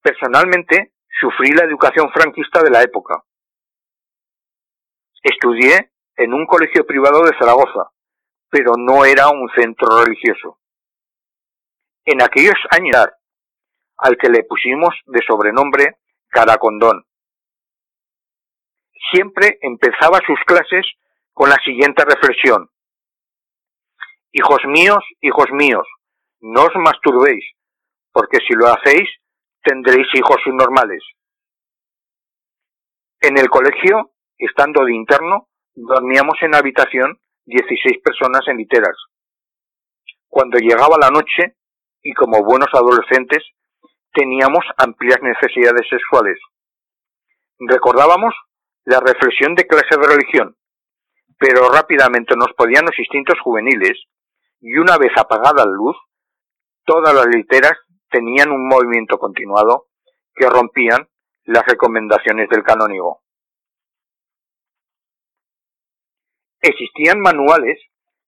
Personalmente, 0.02 0.94
sufrí 1.20 1.50
la 1.52 1.64
educación 1.64 2.10
franquista 2.12 2.62
de 2.62 2.70
la 2.70 2.82
época. 2.82 3.24
Estudié 5.28 5.92
en 6.16 6.32
un 6.32 6.46
colegio 6.46 6.86
privado 6.86 7.22
de 7.22 7.36
Zaragoza, 7.38 7.90
pero 8.48 8.72
no 8.78 9.04
era 9.04 9.28
un 9.28 9.50
centro 9.50 10.02
religioso. 10.02 10.58
En 12.06 12.22
aquellos 12.22 12.56
años 12.70 12.96
al 13.98 14.16
que 14.16 14.30
le 14.30 14.44
pusimos 14.44 14.94
de 15.06 15.20
sobrenombre 15.26 15.98
Caracondón. 16.28 17.04
Siempre 19.12 19.58
empezaba 19.60 20.20
sus 20.26 20.38
clases 20.46 20.86
con 21.34 21.50
la 21.50 21.56
siguiente 21.62 22.04
reflexión. 22.04 22.70
Hijos 24.32 24.60
míos, 24.66 25.04
hijos 25.20 25.50
míos, 25.52 25.86
no 26.40 26.62
os 26.62 26.74
masturbéis, 26.76 27.44
porque 28.12 28.38
si 28.46 28.54
lo 28.54 28.68
hacéis 28.68 29.08
tendréis 29.62 30.06
hijos 30.14 30.36
subnormales. 30.42 31.02
En 33.20 33.36
el 33.36 33.50
colegio, 33.50 34.12
estando 34.38 34.84
de 34.84 34.94
interno, 34.94 35.48
dormíamos 35.74 36.36
en 36.42 36.54
habitación 36.54 37.18
16 37.46 37.98
personas 38.02 38.42
en 38.48 38.56
literas. 38.56 38.96
Cuando 40.28 40.58
llegaba 40.58 40.96
la 41.00 41.10
noche, 41.10 41.56
y 42.02 42.12
como 42.14 42.44
buenos 42.44 42.68
adolescentes, 42.72 43.42
teníamos 44.12 44.64
amplias 44.76 45.18
necesidades 45.22 45.86
sexuales. 45.88 46.38
Recordábamos 47.58 48.34
la 48.84 49.00
reflexión 49.00 49.54
de 49.54 49.66
clase 49.66 49.96
de 49.98 50.06
religión, 50.06 50.56
pero 51.38 51.68
rápidamente 51.70 52.36
nos 52.36 52.52
podían 52.56 52.84
los 52.84 52.98
instintos 52.98 53.38
juveniles 53.40 54.04
y 54.60 54.76
una 54.78 54.96
vez 54.96 55.12
apagada 55.16 55.64
la 55.64 55.72
luz, 55.72 55.96
todas 56.84 57.14
las 57.14 57.26
literas 57.26 57.74
tenían 58.10 58.50
un 58.50 58.66
movimiento 58.66 59.18
continuado 59.18 59.88
que 60.34 60.48
rompían 60.48 61.08
las 61.44 61.64
recomendaciones 61.66 62.48
del 62.48 62.62
canónigo. 62.62 63.22
Existían 66.60 67.20
manuales 67.20 67.78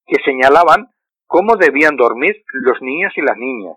que 0.06 0.22
señalaban 0.24 0.92
cómo 1.26 1.56
debían 1.56 1.96
dormir 1.96 2.44
los 2.52 2.80
niños 2.80 3.12
y 3.16 3.22
las 3.22 3.36
niñas, 3.36 3.76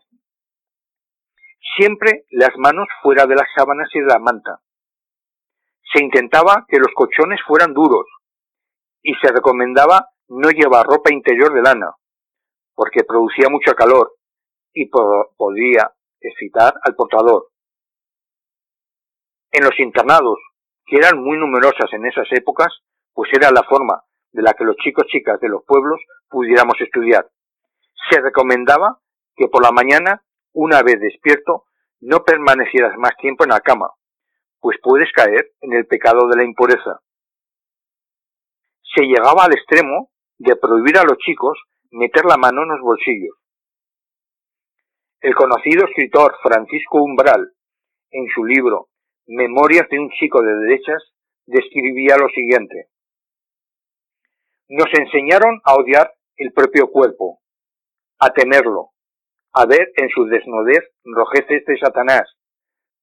siempre 1.75 2.25
las 2.29 2.55
manos 2.57 2.87
fuera 3.01 3.25
de 3.25 3.35
las 3.35 3.47
sábanas 3.55 3.89
y 3.93 3.99
de 3.99 4.05
la 4.05 4.19
manta. 4.19 4.61
Se 5.93 6.03
intentaba 6.03 6.65
que 6.67 6.77
los 6.77 6.93
colchones 6.93 7.39
fueran 7.47 7.73
duros 7.73 8.05
y 9.01 9.13
se 9.15 9.31
recomendaba 9.31 10.09
no 10.29 10.49
llevar 10.49 10.85
ropa 10.85 11.11
interior 11.11 11.53
de 11.53 11.61
lana, 11.61 11.91
porque 12.75 13.03
producía 13.03 13.49
mucho 13.49 13.73
calor 13.73 14.15
y 14.73 14.89
podía 14.89 15.93
excitar 16.21 16.73
al 16.83 16.95
portador. 16.95 17.49
En 19.51 19.63
los 19.63 19.79
internados, 19.79 20.39
que 20.85 20.97
eran 20.97 21.21
muy 21.21 21.37
numerosas 21.37 21.91
en 21.93 22.05
esas 22.05 22.27
épocas, 22.31 22.69
pues 23.13 23.29
era 23.33 23.51
la 23.51 23.63
forma 23.63 24.03
de 24.33 24.41
la 24.41 24.53
que 24.53 24.65
los 24.65 24.75
chicos 24.77 25.05
chicas 25.07 25.39
de 25.39 25.49
los 25.49 25.63
pueblos 25.65 25.99
pudiéramos 26.29 26.75
estudiar. 26.81 27.29
Se 28.09 28.19
recomendaba 28.19 28.99
que 29.35 29.47
por 29.47 29.63
la 29.63 29.71
mañana 29.71 30.23
una 30.53 30.83
vez 30.83 30.99
despierto, 30.99 31.65
no 31.99 32.23
permanecieras 32.23 32.97
más 32.97 33.15
tiempo 33.17 33.43
en 33.43 33.51
la 33.51 33.59
cama, 33.59 33.89
pues 34.59 34.77
puedes 34.81 35.11
caer 35.11 35.51
en 35.61 35.73
el 35.73 35.87
pecado 35.87 36.27
de 36.27 36.37
la 36.37 36.43
impureza. 36.43 37.01
Se 38.95 39.03
llegaba 39.03 39.45
al 39.45 39.53
extremo 39.53 40.11
de 40.37 40.55
prohibir 40.55 40.97
a 40.97 41.03
los 41.03 41.17
chicos 41.17 41.57
meter 41.91 42.25
la 42.25 42.37
mano 42.37 42.63
en 42.63 42.69
los 42.69 42.81
bolsillos. 42.81 43.35
El 45.21 45.35
conocido 45.35 45.85
escritor 45.85 46.35
Francisco 46.43 47.01
Umbral, 47.01 47.53
en 48.11 48.27
su 48.27 48.43
libro 48.43 48.89
Memorias 49.25 49.87
de 49.89 49.99
un 49.99 50.09
chico 50.11 50.41
de 50.41 50.55
derechas, 50.57 51.01
describía 51.45 52.17
lo 52.17 52.27
siguiente. 52.29 52.89
Nos 54.75 54.87
enseñaron 54.91 55.61
a 55.65 55.75
odiar 55.75 56.15
el 56.35 56.51
propio 56.51 56.89
cuerpo, 56.89 57.39
a 58.17 58.33
temerlo, 58.33 58.89
a 59.53 59.67
ver 59.67 59.91
en 59.97 60.09
su 60.09 60.25
desnudez 60.25 60.81
rojeces 61.03 61.63
de 61.67 61.77
Satanás, 61.77 62.23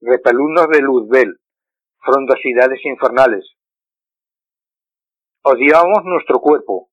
repelundos 0.00 0.66
de 0.66 0.80
Luzbel, 0.80 1.38
frondosidades 2.04 2.84
infernales. 2.84 3.54
Odiábamos 5.44 6.04
nuestro 6.06 6.40
cuerpo, 6.40 6.90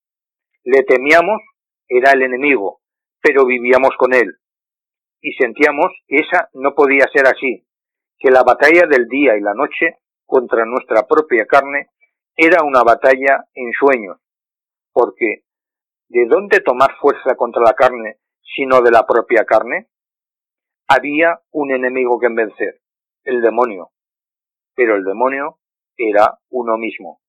le 0.63 0.83
temíamos, 0.83 1.41
era 1.87 2.11
el 2.11 2.21
enemigo, 2.21 2.81
pero 3.19 3.47
vivíamos 3.47 3.97
con 3.97 4.13
él. 4.13 4.37
Y 5.21 5.33
sentíamos 5.41 5.87
que 6.05 6.17
esa 6.17 6.49
no 6.53 6.75
podía 6.75 7.07
ser 7.11 7.25
así, 7.25 7.65
que 8.19 8.29
la 8.29 8.43
batalla 8.43 8.85
del 8.87 9.07
día 9.07 9.37
y 9.37 9.41
la 9.41 9.55
noche 9.55 9.97
contra 10.27 10.65
nuestra 10.65 11.07
propia 11.07 11.47
carne 11.47 11.89
era 12.35 12.61
una 12.61 12.83
batalla 12.83 13.43
en 13.55 13.71
sueños, 13.71 14.19
porque 14.97 15.43
¿de 16.09 16.25
dónde 16.25 16.59
tomar 16.61 16.95
fuerza 16.99 17.35
contra 17.35 17.61
la 17.61 17.73
carne 17.73 18.17
sino 18.41 18.81
de 18.81 18.89
la 18.89 19.05
propia 19.05 19.45
carne? 19.45 19.89
Había 20.87 21.39
un 21.51 21.69
enemigo 21.71 22.19
que 22.19 22.29
vencer, 22.29 22.81
el 23.23 23.43
demonio, 23.43 23.91
pero 24.73 24.95
el 24.95 25.03
demonio 25.03 25.59
era 25.95 26.39
uno 26.49 26.77
mismo. 26.77 27.21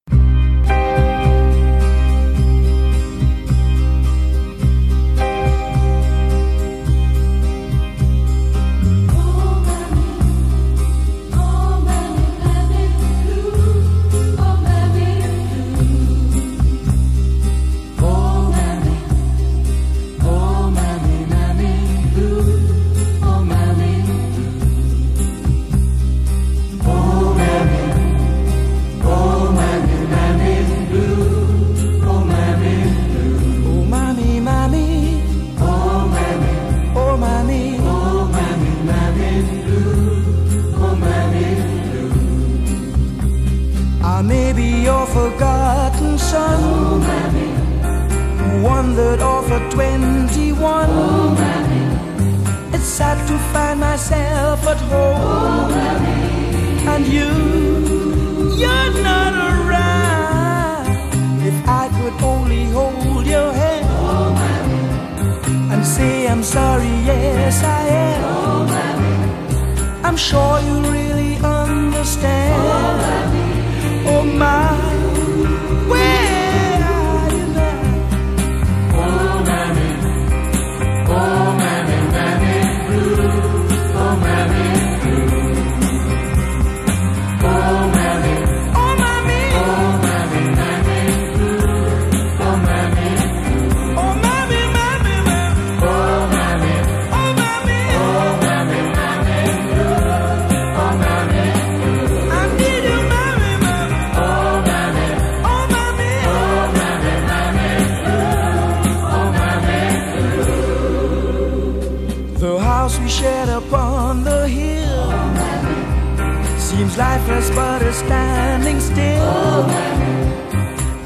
Seems 116.79 116.97
life 116.97 117.29
is 117.31 117.51
but 117.51 117.83
a 117.83 117.93
standing 117.93 118.79
still. 118.79 119.21
Oh, 119.21 119.67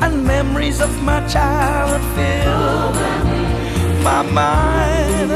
And 0.03 0.23
memories 0.23 0.83
of 0.83 0.93
my 1.03 1.27
childhood 1.27 2.05
fill 2.15 2.61
oh, 2.61 2.93
My 4.05 4.21
mind. 4.21 5.31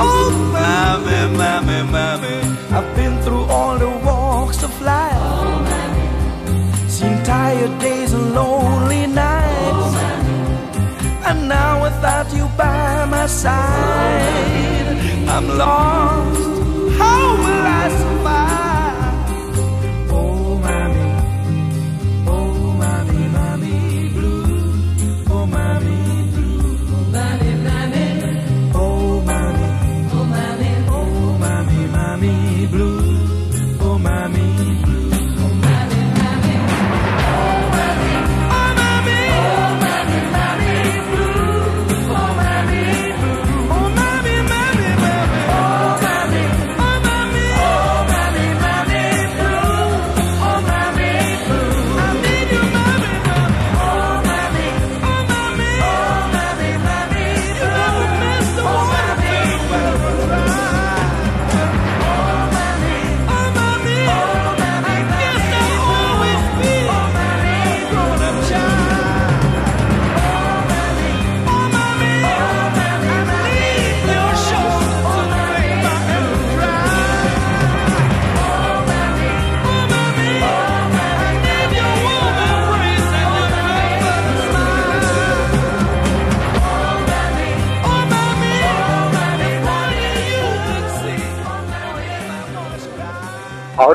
Oh, 0.00 0.30
mommy, 0.56 1.36
mommy, 1.36 1.80
mommy 1.92 2.36
I've 2.72 2.96
been 2.96 3.20
through 3.24 3.44
all 3.56 3.76
the 3.76 3.90
walks 4.08 4.62
of 4.62 4.72
life. 4.80 5.12
Oh, 5.18 6.88
Seen 6.88 7.22
tired 7.22 7.78
days 7.78 8.14
and 8.14 8.34
lonely 8.34 9.06
nights. 9.06 9.94
And 11.28 11.46
now 11.46 11.82
without 11.82 12.32
you 12.32 12.46
by 12.56 13.04
my 13.04 13.26
side 13.26 14.96
I'm 15.28 15.46
lost. 15.58 16.40
How 16.98 17.36
will 17.36 17.66
I 17.82 18.13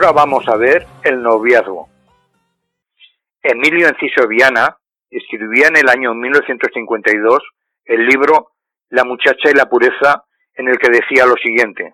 Ahora 0.10 0.26
vamos 0.26 0.48
a 0.48 0.58
ver 0.58 0.88
el 1.04 1.22
noviazgo. 1.22 1.88
Emilio 3.44 3.88
Enciso 3.88 4.28
Viana 4.28 4.76
escribía 5.08 5.68
en 5.68 5.78
el 5.78 5.88
año 5.88 6.16
1952 6.16 7.38
el 7.86 8.08
libro 8.08 8.54
La 8.90 9.04
muchacha 9.04 9.52
y 9.52 9.54
la 9.54 9.70
pureza, 9.70 10.24
en 10.56 10.68
el 10.68 10.80
que 10.80 10.90
decía 10.90 11.28
lo 11.28 11.36
siguiente. 11.36 11.94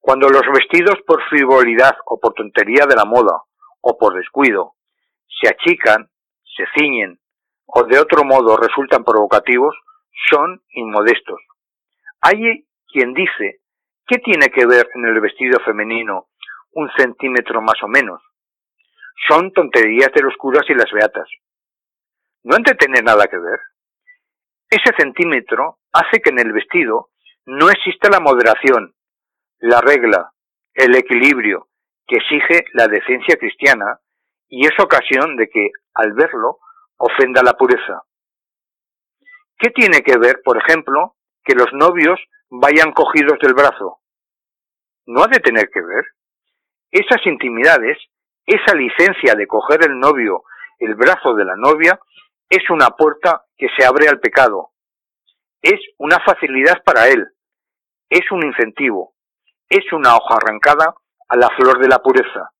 Cuando 0.00 0.28
los 0.28 0.42
vestidos 0.52 0.96
por 1.06 1.22
frivolidad 1.30 1.96
o 2.04 2.20
por 2.20 2.34
tontería 2.34 2.84
de 2.84 2.96
la 2.96 3.06
moda 3.06 3.40
o 3.80 3.96
por 3.96 4.12
descuido 4.12 4.74
se 5.40 5.48
achican, 5.48 6.10
se 6.44 6.64
ciñen 6.76 7.20
o 7.64 7.84
de 7.84 7.98
otro 7.98 8.22
modo 8.22 8.58
resultan 8.58 9.02
provocativos, 9.02 9.74
son 10.30 10.62
inmodestos. 10.74 11.40
Hay 12.20 12.66
quien 12.92 13.14
dice, 13.14 13.60
¿qué 14.06 14.18
tiene 14.18 14.50
que 14.50 14.66
ver 14.66 14.90
en 14.94 15.06
el 15.06 15.18
vestido 15.22 15.58
femenino 15.60 16.28
un 16.74 16.90
centímetro 16.96 17.60
más 17.62 17.82
o 17.82 17.88
menos? 17.88 18.22
Son 19.28 19.52
tonterías 19.52 20.10
de 20.12 20.22
los 20.22 20.36
curas 20.36 20.64
y 20.68 20.74
las 20.74 20.90
beatas. 20.92 21.28
¿No 22.42 22.56
han 22.56 22.62
de 22.62 22.74
tener 22.74 23.02
nada 23.02 23.26
que 23.26 23.38
ver? 23.38 23.60
Ese 24.68 24.94
centímetro 24.98 25.78
hace 25.92 26.20
que 26.20 26.30
en 26.30 26.40
el 26.40 26.52
vestido 26.52 27.10
no 27.46 27.70
exista 27.70 28.10
la 28.10 28.20
moderación, 28.20 28.94
la 29.58 29.80
regla, 29.80 30.32
el 30.74 30.96
equilibrio 30.96 31.68
que 32.06 32.16
exige 32.16 32.64
la 32.72 32.88
decencia 32.88 33.36
cristiana 33.36 34.00
y 34.48 34.66
es 34.66 34.78
ocasión 34.78 35.36
de 35.36 35.48
que, 35.48 35.70
al 35.94 36.12
verlo, 36.12 36.58
ofenda 36.96 37.42
la 37.42 37.54
pureza. 37.54 38.02
¿Qué 39.56 39.70
tiene 39.70 40.02
que 40.02 40.18
ver, 40.18 40.42
por 40.44 40.58
ejemplo, 40.58 41.16
que 41.44 41.54
los 41.54 41.72
novios 41.72 42.20
vayan 42.50 42.92
cogidos 42.92 43.38
del 43.40 43.54
brazo? 43.54 44.00
No 45.06 45.22
ha 45.22 45.28
de 45.28 45.40
tener 45.40 45.70
que 45.70 45.80
ver. 45.80 46.04
Esas 46.94 47.26
intimidades, 47.26 47.98
esa 48.46 48.72
licencia 48.72 49.34
de 49.34 49.48
coger 49.48 49.82
el 49.82 49.98
novio 49.98 50.44
el 50.78 50.94
brazo 50.94 51.34
de 51.34 51.44
la 51.44 51.56
novia, 51.56 51.98
es 52.48 52.70
una 52.70 52.90
puerta 52.90 53.44
que 53.56 53.66
se 53.76 53.84
abre 53.84 54.08
al 54.08 54.20
pecado. 54.20 54.70
Es 55.60 55.80
una 55.98 56.20
facilidad 56.20 56.84
para 56.84 57.08
él. 57.08 57.26
Es 58.08 58.30
un 58.30 58.44
incentivo. 58.44 59.14
Es 59.68 59.92
una 59.92 60.14
hoja 60.14 60.36
arrancada 60.36 60.94
a 61.28 61.36
la 61.36 61.48
flor 61.56 61.80
de 61.80 61.88
la 61.88 61.98
pureza. 61.98 62.52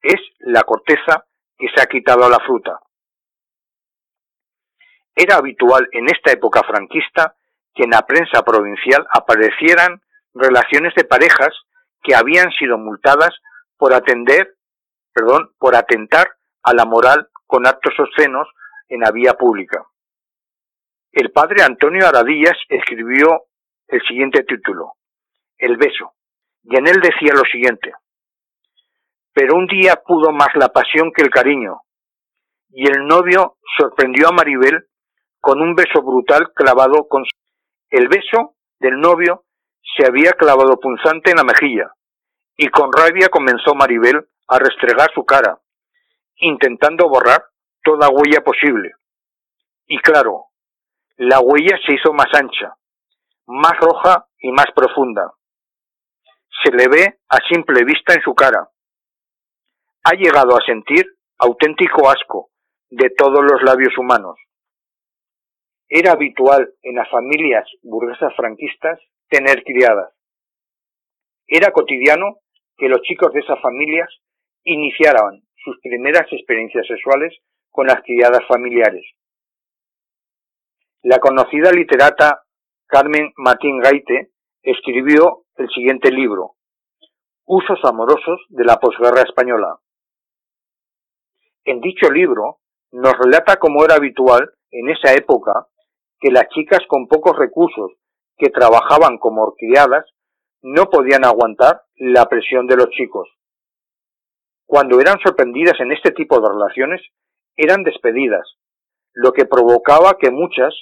Es 0.00 0.20
la 0.38 0.62
corteza 0.62 1.26
que 1.58 1.68
se 1.74 1.82
ha 1.82 1.86
quitado 1.86 2.24
a 2.24 2.30
la 2.30 2.38
fruta. 2.38 2.80
Era 5.14 5.36
habitual 5.36 5.90
en 5.92 6.06
esta 6.08 6.32
época 6.32 6.62
franquista 6.62 7.34
que 7.74 7.82
en 7.82 7.90
la 7.90 8.06
prensa 8.06 8.42
provincial 8.42 9.06
aparecieran 9.10 10.00
relaciones 10.32 10.94
de 10.94 11.04
parejas 11.04 11.50
que 12.02 12.14
habían 12.14 12.50
sido 12.52 12.78
multadas 12.78 13.34
por 13.78 13.94
atender, 13.94 14.56
perdón, 15.12 15.52
por 15.58 15.74
atentar 15.74 16.28
a 16.62 16.74
la 16.74 16.84
moral 16.84 17.28
con 17.46 17.66
actos 17.66 17.94
obscenos 17.98 18.48
en 18.88 19.00
la 19.00 19.10
vía 19.10 19.34
pública. 19.34 19.86
El 21.12 21.30
padre 21.32 21.62
Antonio 21.62 22.06
Aradillas 22.06 22.56
escribió 22.68 23.44
el 23.86 24.02
siguiente 24.02 24.42
título, 24.42 24.92
El 25.56 25.76
beso, 25.78 26.12
y 26.64 26.76
en 26.76 26.86
él 26.86 27.00
decía 27.00 27.32
lo 27.32 27.44
siguiente, 27.50 27.92
pero 29.32 29.54
un 29.56 29.66
día 29.66 30.02
pudo 30.04 30.32
más 30.32 30.48
la 30.54 30.68
pasión 30.68 31.12
que 31.12 31.22
el 31.22 31.30
cariño, 31.30 31.80
y 32.70 32.86
el 32.86 33.06
novio 33.06 33.56
sorprendió 33.78 34.28
a 34.28 34.32
Maribel 34.32 34.88
con 35.40 35.62
un 35.62 35.74
beso 35.74 36.02
brutal 36.02 36.52
clavado 36.52 37.06
con 37.08 37.24
el 37.90 38.08
beso 38.08 38.56
del 38.80 39.00
novio 39.00 39.44
se 39.96 40.06
había 40.06 40.32
clavado 40.32 40.78
punzante 40.78 41.30
en 41.30 41.38
la 41.38 41.44
mejilla, 41.44 41.92
y 42.60 42.68
con 42.70 42.90
rabia 42.92 43.28
comenzó 43.28 43.74
Maribel 43.76 44.28
a 44.48 44.58
restregar 44.58 45.08
su 45.14 45.24
cara, 45.24 45.60
intentando 46.38 47.08
borrar 47.08 47.44
toda 47.84 48.08
huella 48.08 48.42
posible. 48.44 48.90
Y 49.86 49.98
claro, 50.00 50.46
la 51.16 51.38
huella 51.38 51.78
se 51.86 51.94
hizo 51.94 52.12
más 52.12 52.26
ancha, 52.34 52.74
más 53.46 53.78
roja 53.78 54.26
y 54.40 54.50
más 54.50 54.66
profunda. 54.74 55.32
Se 56.64 56.72
le 56.72 56.88
ve 56.88 57.20
a 57.28 57.36
simple 57.48 57.84
vista 57.84 58.14
en 58.14 58.22
su 58.22 58.34
cara. 58.34 58.68
Ha 60.02 60.14
llegado 60.14 60.56
a 60.56 60.64
sentir 60.66 61.06
auténtico 61.38 62.10
asco 62.10 62.50
de 62.90 63.10
todos 63.16 63.44
los 63.48 63.62
labios 63.62 63.96
humanos. 63.96 64.36
Era 65.88 66.12
habitual 66.12 66.74
en 66.82 66.96
las 66.96 67.08
familias 67.08 67.68
burguesas 67.82 68.34
franquistas 68.36 68.98
tener 69.28 69.62
criadas. 69.62 70.12
Era 71.46 71.70
cotidiano 71.70 72.40
que 72.78 72.88
los 72.88 73.02
chicos 73.02 73.32
de 73.32 73.40
esas 73.40 73.60
familias 73.60 74.08
iniciaran 74.64 75.42
sus 75.56 75.78
primeras 75.82 76.26
experiencias 76.30 76.86
sexuales 76.86 77.36
con 77.70 77.86
las 77.86 78.00
criadas 78.02 78.46
familiares. 78.48 79.04
La 81.02 81.18
conocida 81.18 81.70
literata 81.72 82.44
Carmen 82.86 83.32
Martín 83.36 83.78
Gaite 83.80 84.30
escribió 84.62 85.44
el 85.56 85.68
siguiente 85.68 86.10
libro, 86.10 86.54
Usos 87.44 87.78
amorosos 87.82 88.40
de 88.48 88.64
la 88.64 88.76
posguerra 88.76 89.22
española. 89.22 89.78
En 91.64 91.80
dicho 91.80 92.10
libro 92.10 92.58
nos 92.92 93.12
relata 93.18 93.56
cómo 93.56 93.84
era 93.84 93.94
habitual 93.94 94.50
en 94.70 94.90
esa 94.90 95.14
época 95.14 95.66
que 96.20 96.30
las 96.30 96.48
chicas 96.48 96.80
con 96.88 97.06
pocos 97.06 97.36
recursos 97.36 97.92
que 98.36 98.50
trabajaban 98.50 99.18
como 99.18 99.54
criadas 99.54 100.04
no 100.62 100.90
podían 100.90 101.24
aguantar 101.24 101.82
la 101.98 102.26
presión 102.26 102.66
de 102.66 102.76
los 102.76 102.90
chicos. 102.90 103.28
Cuando 104.66 105.00
eran 105.00 105.18
sorprendidas 105.20 105.80
en 105.80 105.92
este 105.92 106.12
tipo 106.12 106.40
de 106.40 106.48
relaciones, 106.48 107.00
eran 107.56 107.82
despedidas, 107.82 108.46
lo 109.14 109.32
que 109.32 109.46
provocaba 109.46 110.16
que 110.18 110.30
muchas 110.30 110.74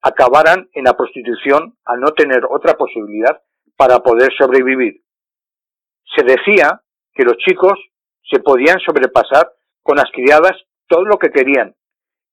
acabaran 0.00 0.68
en 0.72 0.84
la 0.84 0.96
prostitución 0.96 1.76
al 1.84 2.00
no 2.00 2.12
tener 2.12 2.42
otra 2.48 2.74
posibilidad 2.74 3.42
para 3.76 4.00
poder 4.00 4.30
sobrevivir. 4.38 5.02
Se 6.16 6.24
decía 6.24 6.82
que 7.12 7.24
los 7.24 7.36
chicos 7.38 7.78
se 8.30 8.40
podían 8.40 8.78
sobrepasar 8.80 9.52
con 9.82 9.96
las 9.96 10.10
criadas 10.12 10.52
todo 10.86 11.04
lo 11.04 11.18
que 11.18 11.30
querían, 11.30 11.74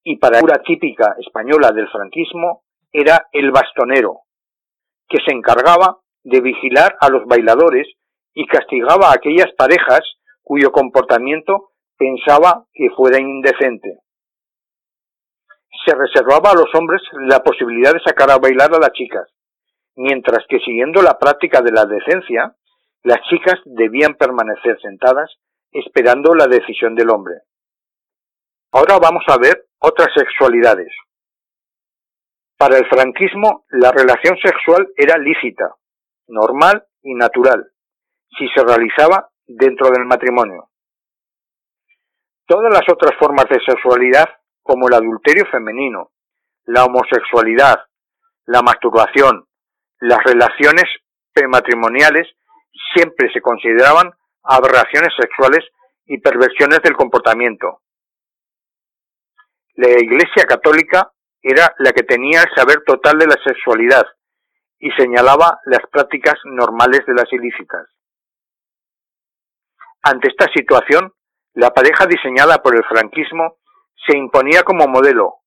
y 0.04 0.17
para 0.17 0.34
la 0.34 0.39
figura 0.39 0.62
típica 0.63 1.15
española 1.19 1.71
del 1.71 1.89
franquismo 1.89 2.63
era 2.91 3.28
el 3.32 3.52
bastonero, 3.52 4.21
que 5.08 5.17
se 5.26 5.34
encargaba 5.34 6.00
de 6.23 6.41
vigilar 6.41 6.97
a 7.00 7.10
los 7.10 7.26
bailadores 7.26 7.88
y 8.34 8.46
castigaba 8.48 9.10
a 9.10 9.13
aquellas 9.13 9.52
parejas 9.58 10.02
cuyo 10.44 10.72
comportamiento 10.72 11.72
pensaba 11.98 12.66
que 12.74 12.90
fuera 12.96 13.20
indecente. 13.20 14.00
Se 15.86 15.96
reservaba 15.96 16.52
a 16.52 16.56
los 16.56 16.74
hombres 16.76 17.02
la 17.28 17.44
posibilidad 17.44 17.94
de 17.94 18.00
sacar 18.00 18.32
a 18.32 18.38
bailar 18.38 18.74
a 18.74 18.80
las 18.80 18.92
chicas, 18.92 19.30
mientras 19.96 20.46
que 20.48 20.60
siguiendo 20.60 21.02
la 21.02 21.18
práctica 21.18 21.62
de 21.62 21.72
la 21.72 21.86
decencia, 21.86 22.56
las 23.04 23.22
chicas 23.30 23.60
debían 23.66 24.16
permanecer 24.16 24.80
sentadas 24.82 25.32
esperando 25.72 26.34
la 26.34 26.48
decisión 26.48 26.96
del 26.96 27.10
hombre. 27.10 27.36
Ahora 28.72 29.00
vamos 29.00 29.24
a 29.28 29.38
ver 29.38 29.66
otras 29.80 30.10
sexualidades. 30.16 30.92
Para 32.58 32.78
el 32.78 32.88
franquismo, 32.88 33.66
la 33.70 33.92
relación 33.92 34.38
sexual 34.38 34.88
era 34.98 35.18
lícita, 35.18 35.76
normal 36.28 36.86
y 37.04 37.13
natural, 37.13 37.72
si 38.38 38.48
se 38.50 38.63
realizaba 38.63 39.30
dentro 39.46 39.90
del 39.90 40.06
matrimonio. 40.06 40.70
Todas 42.46 42.72
las 42.72 42.88
otras 42.90 43.12
formas 43.20 43.46
de 43.50 43.60
sexualidad, 43.66 44.26
como 44.62 44.88
el 44.88 44.94
adulterio 44.94 45.46
femenino, 45.52 46.12
la 46.66 46.86
homosexualidad, 46.86 47.86
la 48.46 48.62
masturbación, 48.62 49.48
las 50.00 50.24
relaciones 50.24 50.86
prematrimoniales, 51.34 52.28
siempre 52.94 53.32
se 53.34 53.42
consideraban 53.42 54.12
aberraciones 54.44 55.10
sexuales 55.20 55.66
y 56.06 56.20
perversiones 56.20 56.82
del 56.82 56.96
comportamiento. 56.96 57.82
La 59.76 59.90
Iglesia 59.90 60.46
Católica 60.48 61.12
era 61.42 61.74
la 61.80 61.92
que 61.92 62.04
tenía 62.04 62.42
el 62.42 62.56
saber 62.56 62.84
total 62.86 63.20
de 63.20 63.28
la 63.28 63.36
sexualidad 63.46 64.06
y 64.80 64.90
señalaba 64.92 65.60
las 65.66 65.82
prácticas 65.92 66.36
normales 66.46 67.02
de 67.06 67.13
las 67.13 67.32
ilícitas. 67.32 67.88
Ante 70.04 70.30
esta 70.30 70.48
situación, 70.54 71.14
la 71.54 71.72
pareja 71.72 72.06
diseñada 72.06 72.62
por 72.62 72.76
el 72.76 72.84
franquismo 72.86 73.58
se 74.06 74.18
imponía 74.18 74.64
como 74.64 74.88
modelo, 74.88 75.38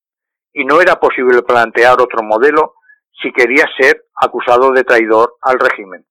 y 0.53 0.65
no 0.65 0.81
era 0.81 0.97
posible 0.97 1.43
plantear 1.43 2.01
otro 2.01 2.23
modelo 2.23 2.75
si 3.23 3.33
quería 3.33 3.65
ser 3.79 4.07
acusado 4.15 4.73
de 4.73 4.85
traidor 4.85 5.37
al 5.43 5.59
régimen. 5.59 6.07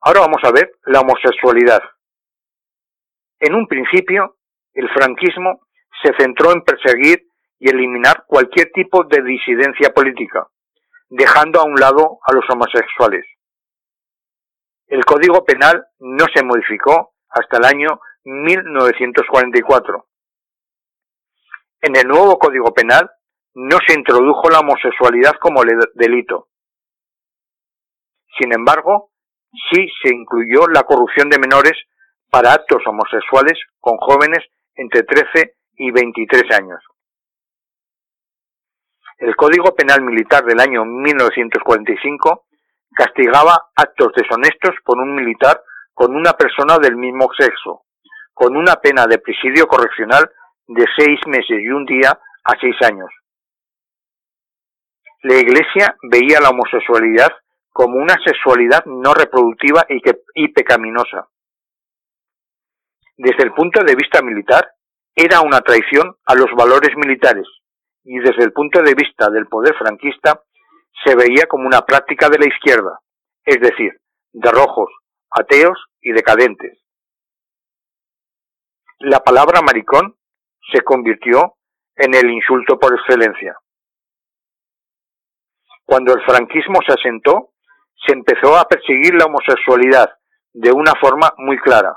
Ahora 0.00 0.20
vamos 0.20 0.42
a 0.44 0.52
ver 0.52 0.70
la 0.84 1.00
homosexualidad. 1.00 1.82
En 3.40 3.54
un 3.54 3.66
principio, 3.66 4.36
el 4.72 4.88
franquismo 4.90 5.66
se 6.02 6.12
centró 6.18 6.52
en 6.52 6.62
perseguir 6.62 7.26
y 7.58 7.68
eliminar 7.68 8.24
cualquier 8.26 8.70
tipo 8.72 9.04
de 9.04 9.22
disidencia 9.22 9.92
política, 9.92 10.46
dejando 11.08 11.60
a 11.60 11.64
un 11.64 11.74
lado 11.74 12.18
a 12.24 12.32
los 12.32 12.48
homosexuales. 12.48 13.26
El 14.88 15.04
Código 15.04 15.44
Penal 15.44 15.86
no 15.98 16.24
se 16.34 16.42
modificó 16.42 17.12
hasta 17.28 17.58
el 17.58 17.64
año 17.66 18.00
1944. 18.24 20.06
En 21.82 21.94
el 21.94 22.08
nuevo 22.08 22.38
Código 22.38 22.72
Penal 22.72 23.10
no 23.54 23.76
se 23.86 23.92
introdujo 23.92 24.48
la 24.48 24.60
homosexualidad 24.60 25.34
como 25.40 25.62
delito. 25.94 26.48
Sin 28.38 28.54
embargo, 28.54 29.10
sí 29.70 29.88
se 30.02 30.14
incluyó 30.14 30.66
la 30.68 30.84
corrupción 30.84 31.28
de 31.28 31.38
menores 31.38 31.74
para 32.30 32.54
actos 32.54 32.82
homosexuales 32.86 33.58
con 33.80 33.98
jóvenes 33.98 34.40
entre 34.74 35.02
13 35.02 35.54
y 35.76 35.90
23 35.90 36.44
años. 36.58 36.82
El 39.18 39.36
Código 39.36 39.74
Penal 39.74 40.00
Militar 40.00 40.44
del 40.46 40.60
año 40.60 40.86
1945 40.86 42.47
castigaba 42.94 43.70
actos 43.74 44.12
deshonestos 44.14 44.74
por 44.84 44.98
un 44.98 45.14
militar 45.14 45.62
con 45.94 46.14
una 46.14 46.32
persona 46.32 46.78
del 46.78 46.96
mismo 46.96 47.28
sexo, 47.36 47.82
con 48.32 48.56
una 48.56 48.76
pena 48.76 49.06
de 49.06 49.18
presidio 49.18 49.66
correccional 49.66 50.30
de 50.66 50.84
seis 50.96 51.18
meses 51.26 51.60
y 51.60 51.68
un 51.68 51.84
día 51.84 52.18
a 52.44 52.58
seis 52.60 52.76
años. 52.82 53.10
La 55.22 55.36
Iglesia 55.36 55.96
veía 56.02 56.40
la 56.40 56.50
homosexualidad 56.50 57.32
como 57.70 57.96
una 57.96 58.16
sexualidad 58.24 58.84
no 58.86 59.14
reproductiva 59.14 59.84
y, 59.88 60.00
y 60.34 60.48
pecaminosa. 60.48 61.28
Desde 63.16 63.42
el 63.42 63.52
punto 63.52 63.82
de 63.82 63.96
vista 63.96 64.22
militar, 64.22 64.70
era 65.14 65.40
una 65.40 65.60
traición 65.60 66.16
a 66.24 66.36
los 66.36 66.50
valores 66.56 66.96
militares 66.96 67.46
y 68.04 68.18
desde 68.20 68.44
el 68.44 68.52
punto 68.52 68.80
de 68.82 68.94
vista 68.94 69.28
del 69.30 69.46
poder 69.46 69.74
franquista 69.76 70.40
se 71.04 71.14
veía 71.14 71.46
como 71.46 71.66
una 71.66 71.82
práctica 71.82 72.28
de 72.28 72.38
la 72.38 72.46
izquierda, 72.46 72.98
es 73.44 73.60
decir, 73.60 74.00
de 74.32 74.50
rojos, 74.50 74.90
ateos 75.30 75.78
y 76.00 76.12
decadentes. 76.12 76.78
La 78.98 79.20
palabra 79.20 79.60
maricón 79.62 80.16
se 80.72 80.82
convirtió 80.82 81.54
en 81.96 82.14
el 82.14 82.30
insulto 82.30 82.78
por 82.78 82.94
excelencia. 82.94 83.56
Cuando 85.84 86.12
el 86.14 86.22
franquismo 86.24 86.80
se 86.86 86.92
asentó, 86.92 87.52
se 88.06 88.12
empezó 88.12 88.56
a 88.56 88.64
perseguir 88.64 89.14
la 89.14 89.26
homosexualidad 89.26 90.10
de 90.52 90.72
una 90.72 90.92
forma 91.00 91.32
muy 91.38 91.58
clara. 91.58 91.96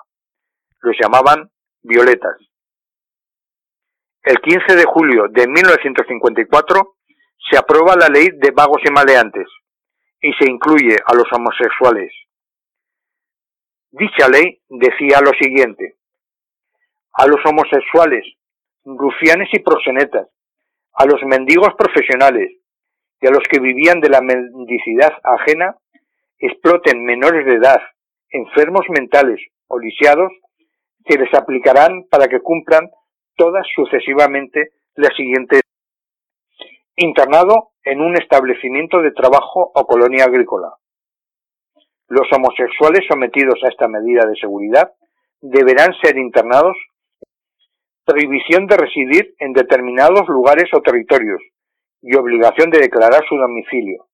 Los 0.80 0.96
llamaban 1.00 1.52
violetas. 1.82 2.38
El 4.24 4.38
15 4.40 4.76
de 4.76 4.86
julio 4.86 5.26
de 5.30 5.48
1954 5.48 6.96
se 7.50 7.58
aprueba 7.58 7.96
la 7.96 8.08
ley 8.08 8.28
de 8.34 8.52
vagos 8.52 8.82
y 8.86 8.92
maleantes 8.92 9.48
y 10.22 10.32
se 10.34 10.50
incluye 10.50 10.96
a 11.06 11.16
los 11.16 11.26
homosexuales. 11.32 12.12
Dicha 13.92 14.30
ley 14.30 14.62
decía 14.70 15.20
lo 15.22 15.32
siguiente. 15.42 15.96
A 17.14 17.28
los 17.28 17.40
homosexuales, 17.46 18.24
rufianes 18.86 19.50
y 19.52 19.60
prosenetas, 19.60 20.28
a 20.94 21.06
los 21.06 21.22
mendigos 21.24 21.74
profesionales 21.78 22.52
y 23.20 23.28
a 23.28 23.32
los 23.32 23.44
que 23.50 23.60
vivían 23.60 24.00
de 24.00 24.10
la 24.10 24.22
mendicidad 24.22 25.12
ajena, 25.24 25.76
exploten 26.40 27.04
menores 27.04 27.46
de 27.46 27.56
edad, 27.56 27.82
enfermos 28.30 28.86
mentales 28.90 29.40
o 29.68 29.80
lisiados, 29.80 30.32
se 31.08 31.18
les 31.18 31.34
aplicarán 31.34 32.06
para 32.10 32.28
que 32.28 32.40
cumplan 32.40 32.90
todas 33.36 33.66
sucesivamente 33.76 34.70
las 34.96 35.16
siguientes. 35.16 35.61
Internado 37.04 37.72
en 37.84 38.00
un 38.00 38.14
establecimiento 38.16 39.02
de 39.02 39.12
trabajo 39.12 39.72
o 39.74 39.88
colonia 39.88 40.26
agrícola. 40.26 40.76
Los 42.08 42.28
homosexuales 42.32 43.08
sometidos 43.10 43.56
a 43.64 43.70
esta 43.70 43.88
medida 43.88 44.28
de 44.28 44.36
seguridad 44.36 44.94
deberán 45.42 45.96
ser 46.04 46.16
internados. 46.20 46.78
Prohibición 48.06 48.68
de 48.68 48.78
residir 48.78 49.34
en 49.40 49.54
determinados 49.54 50.28
lugares 50.28 50.66
o 50.74 50.82
territorios 50.82 51.42
y 52.04 52.16
obligación 52.16 52.70
de 52.70 52.82
declarar 52.82 53.24
su 53.28 53.36
domicilio. 53.36 54.06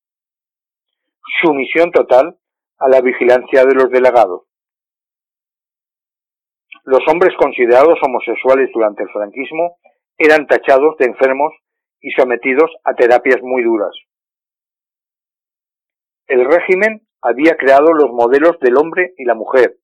Sumisión 1.41 1.91
total 1.91 2.37
a 2.79 2.87
la 2.87 3.01
vigilancia 3.01 3.65
de 3.65 3.75
los 3.75 3.89
delegados. 3.89 4.43
Los 6.85 7.01
hombres 7.09 7.35
considerados 7.37 7.99
homosexuales 8.01 8.69
durante 8.73 9.03
el 9.03 9.09
franquismo 9.09 9.75
eran 10.17 10.47
tachados 10.47 10.95
de 10.99 11.07
enfermos 11.07 11.51
y 12.01 12.11
sometidos 12.11 12.71
a 12.83 12.93
terapias 12.93 13.41
muy 13.41 13.63
duras. 13.63 13.95
El 16.27 16.45
régimen 16.45 17.07
había 17.21 17.55
creado 17.55 17.93
los 17.93 18.11
modelos 18.11 18.59
del 18.59 18.77
hombre 18.77 19.13
y 19.17 19.25
la 19.25 19.35
mujer, 19.35 19.77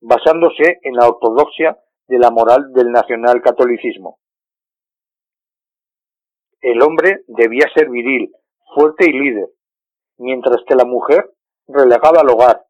basándose 0.00 0.78
en 0.82 0.94
la 0.94 1.08
ortodoxia 1.08 1.78
de 2.08 2.18
la 2.18 2.30
moral 2.30 2.72
del 2.72 2.90
nacionalcatolicismo. 2.90 4.18
El 6.60 6.82
hombre 6.82 7.22
debía 7.26 7.66
ser 7.74 7.88
viril, 7.88 8.32
fuerte 8.74 9.06
y 9.08 9.12
líder, 9.12 9.48
mientras 10.18 10.58
que 10.66 10.74
la 10.74 10.84
mujer, 10.84 11.30
relegada 11.66 12.20
al 12.20 12.28
hogar, 12.28 12.64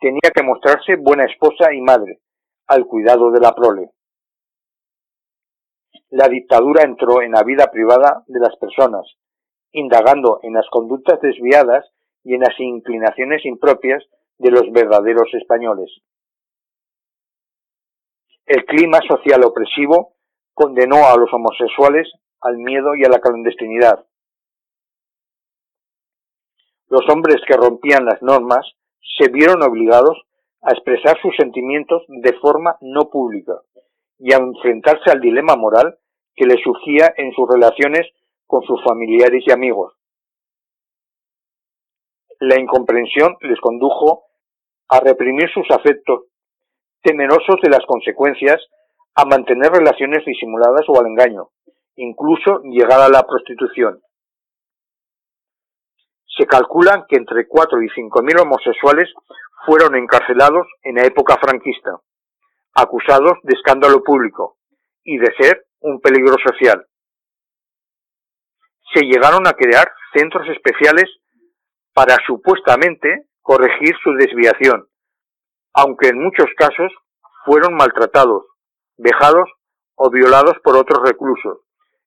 tenía 0.00 0.30
que 0.34 0.42
mostrarse 0.42 0.96
buena 0.96 1.24
esposa 1.24 1.72
y 1.72 1.80
madre, 1.80 2.20
al 2.66 2.86
cuidado 2.86 3.30
de 3.30 3.40
la 3.40 3.54
prole. 3.54 3.90
La 6.16 6.28
dictadura 6.28 6.82
entró 6.82 7.20
en 7.20 7.32
la 7.32 7.42
vida 7.42 7.66
privada 7.70 8.24
de 8.26 8.40
las 8.40 8.56
personas, 8.56 9.04
indagando 9.72 10.40
en 10.44 10.54
las 10.54 10.66
conductas 10.70 11.20
desviadas 11.20 11.84
y 12.24 12.32
en 12.32 12.40
las 12.40 12.58
inclinaciones 12.58 13.44
impropias 13.44 14.02
de 14.38 14.50
los 14.50 14.62
verdaderos 14.72 15.28
españoles. 15.34 15.90
El 18.46 18.64
clima 18.64 19.00
social 19.06 19.44
opresivo 19.44 20.14
condenó 20.54 21.04
a 21.04 21.18
los 21.18 21.30
homosexuales 21.34 22.10
al 22.40 22.56
miedo 22.56 22.94
y 22.94 23.04
a 23.04 23.10
la 23.10 23.18
clandestinidad. 23.18 24.06
Los 26.88 27.06
hombres 27.10 27.42
que 27.46 27.58
rompían 27.58 28.06
las 28.06 28.22
normas 28.22 28.64
se 29.18 29.28
vieron 29.28 29.62
obligados 29.62 30.16
a 30.62 30.70
expresar 30.70 31.20
sus 31.20 31.36
sentimientos 31.36 32.04
de 32.08 32.32
forma 32.38 32.78
no 32.80 33.10
pública 33.10 33.60
y 34.18 34.32
a 34.32 34.38
enfrentarse 34.38 35.10
al 35.10 35.20
dilema 35.20 35.56
moral 35.56 35.98
que 36.36 36.46
les 36.46 36.60
surgía 36.62 37.12
en 37.16 37.32
sus 37.32 37.48
relaciones 37.48 38.06
con 38.46 38.62
sus 38.62 38.82
familiares 38.84 39.42
y 39.46 39.50
amigos, 39.50 39.94
la 42.40 42.60
incomprensión 42.60 43.36
les 43.40 43.58
condujo 43.60 44.24
a 44.88 45.00
reprimir 45.00 45.50
sus 45.52 45.68
afectos, 45.70 46.24
temerosos 47.02 47.56
de 47.62 47.70
las 47.70 47.84
consecuencias, 47.86 48.60
a 49.14 49.24
mantener 49.24 49.72
relaciones 49.72 50.24
disimuladas 50.24 50.84
o 50.88 51.00
al 51.00 51.06
engaño, 51.06 51.48
incluso 51.96 52.60
llegar 52.64 53.00
a 53.00 53.08
la 53.08 53.22
prostitución. 53.22 54.00
Se 56.26 56.46
calcula 56.46 57.06
que 57.08 57.16
entre 57.16 57.48
4 57.48 57.82
y 57.82 57.88
5 57.88 58.22
mil 58.22 58.38
homosexuales 58.38 59.12
fueron 59.64 59.96
encarcelados 59.96 60.66
en 60.82 60.96
la 60.96 61.06
época 61.06 61.38
franquista, 61.40 61.98
acusados 62.74 63.38
de 63.42 63.54
escándalo 63.54 64.02
público 64.04 64.55
y 65.06 65.18
de 65.18 65.32
ser 65.40 65.66
un 65.80 66.00
peligro 66.00 66.34
social. 66.44 66.84
Se 68.92 69.02
llegaron 69.02 69.46
a 69.46 69.52
crear 69.52 69.90
centros 70.12 70.46
especiales 70.48 71.04
para 71.94 72.16
supuestamente 72.26 73.28
corregir 73.40 73.94
su 74.02 74.12
desviación, 74.14 74.88
aunque 75.72 76.08
en 76.08 76.22
muchos 76.22 76.46
casos 76.56 76.92
fueron 77.44 77.74
maltratados, 77.74 78.44
vejados 78.98 79.48
o 79.94 80.10
violados 80.10 80.58
por 80.62 80.76
otros 80.76 81.08
reclusos, 81.08 81.60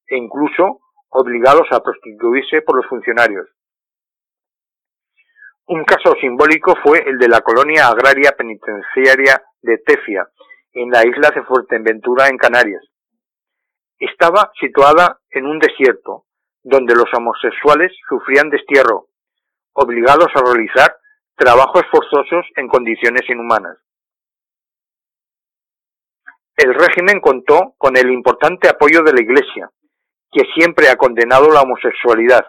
e 0.08 0.18
incluso 0.18 0.82
obligados 1.10 1.68
a 1.72 1.80
prostituirse 1.80 2.62
por 2.62 2.76
los 2.76 2.86
funcionarios. 2.88 3.48
Un 5.68 5.86
caso 5.86 6.16
simbólico 6.20 6.76
fue 6.84 7.00
el 7.08 7.18
de 7.18 7.30
la 7.30 7.42
colonia 7.42 7.88
agraria 7.88 8.32
penitenciaria 8.38 9.42
de 9.62 9.78
Tefia, 9.78 10.28
en 10.74 10.90
la 10.90 11.06
isla 11.06 11.32
de 11.34 11.44
Fuerteventura, 11.44 12.28
en 12.28 12.38
Canarias. 12.38 12.84
Estaba 13.98 14.52
situada 14.60 15.20
en 15.32 15.46
un 15.46 15.60
desierto, 15.60 16.26
donde 16.64 16.96
los 16.96 17.12
homosexuales 17.14 17.92
sufrían 18.08 18.50
destierro, 18.50 19.08
obligados 19.74 20.30
a 20.36 20.42
realizar 20.42 20.96
trabajos 21.36 21.84
forzosos 21.92 22.46
en 22.56 22.68
condiciones 22.68 23.30
inhumanas. 23.30 23.78
El 26.56 26.74
régimen 26.74 27.22
contó 27.22 27.76
con 27.78 27.96
el 27.96 28.12
importante 28.12 28.68
apoyo 28.68 29.02
de 29.04 29.14
la 29.14 29.22
Iglesia, 29.22 29.72
que 30.32 30.44
siempre 30.54 30.90
ha 30.90 30.98
condenado 30.98 31.50
la 31.50 31.62
homosexualidad 31.62 32.46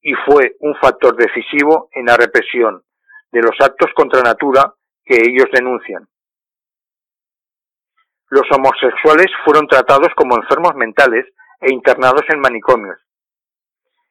y 0.00 0.14
fue 0.24 0.56
un 0.60 0.76
factor 0.76 1.16
decisivo 1.16 1.88
en 1.92 2.06
la 2.06 2.16
represión 2.16 2.84
de 3.32 3.42
los 3.42 3.60
actos 3.60 3.90
contra 3.94 4.22
natura 4.22 4.72
que 5.04 5.16
ellos 5.16 5.46
denuncian. 5.52 6.08
Los 8.28 8.50
homosexuales 8.50 9.26
fueron 9.44 9.66
tratados 9.68 10.08
como 10.16 10.36
enfermos 10.36 10.74
mentales 10.74 11.26
e 11.60 11.72
internados 11.72 12.22
en 12.28 12.40
manicomios, 12.40 12.98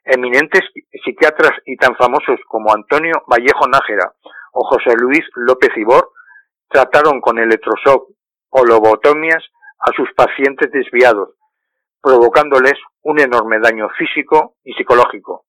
Eminentes 0.07 0.61
psiquiatras 1.03 1.53
y 1.66 1.78
tan 1.78 1.95
famosos 1.95 2.39
como 2.47 2.72
Antonio 2.72 3.24
Vallejo 3.26 3.68
Nájera 3.68 4.13
o 4.53 4.63
José 4.63 4.93
Luis 4.99 5.26
López 5.34 5.72
Ibor 5.76 6.11
trataron 6.70 7.20
con 7.22 7.39
electroshock 7.39 8.11
o 8.49 8.66
lobotomías 8.66 9.43
a 9.80 9.91
sus 9.95 10.13
pacientes 10.13 10.72
desviados, 10.72 11.30
provocándoles 12.03 12.74
un 13.01 13.20
enorme 13.20 13.57
daño 13.59 13.89
físico 13.97 14.57
y 14.63 14.74
psicológico. 14.74 15.45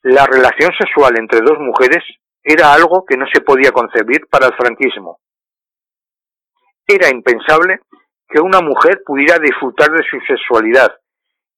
La 0.00 0.24
relación 0.24 0.72
sexual 0.72 1.18
entre 1.18 1.40
dos 1.40 1.58
mujeres 1.58 2.02
era 2.42 2.72
algo 2.72 3.04
que 3.04 3.18
no 3.18 3.26
se 3.30 3.42
podía 3.42 3.72
concebir 3.72 4.26
para 4.30 4.46
el 4.46 4.54
franquismo. 4.54 5.20
Era 6.86 7.08
impensable 7.08 7.80
que 8.28 8.40
una 8.40 8.60
mujer 8.60 9.02
pudiera 9.04 9.38
disfrutar 9.38 9.90
de 9.90 10.04
su 10.08 10.18
sexualidad 10.26 10.98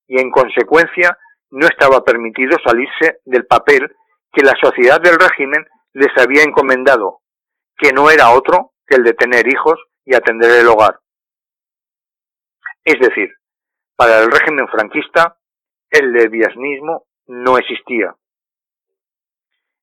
y 0.07 0.19
en 0.19 0.31
consecuencia 0.31 1.17
no 1.51 1.67
estaba 1.67 2.03
permitido 2.03 2.57
salirse 2.63 3.19
del 3.25 3.45
papel 3.45 3.95
que 4.31 4.43
la 4.43 4.53
sociedad 4.61 4.99
del 5.01 5.19
régimen 5.19 5.65
les 5.93 6.15
había 6.17 6.43
encomendado, 6.43 7.21
que 7.77 7.91
no 7.91 8.09
era 8.09 8.31
otro 8.31 8.73
que 8.85 8.95
el 8.95 9.03
de 9.03 9.13
tener 9.13 9.47
hijos 9.47 9.79
y 10.05 10.15
atender 10.15 10.51
el 10.51 10.67
hogar. 10.67 10.99
Es 12.83 12.99
decir, 12.99 13.29
para 13.95 14.19
el 14.19 14.31
régimen 14.31 14.67
franquista, 14.67 15.37
el 15.89 16.11
lesbianismo 16.11 17.05
no 17.27 17.57
existía. 17.57 18.15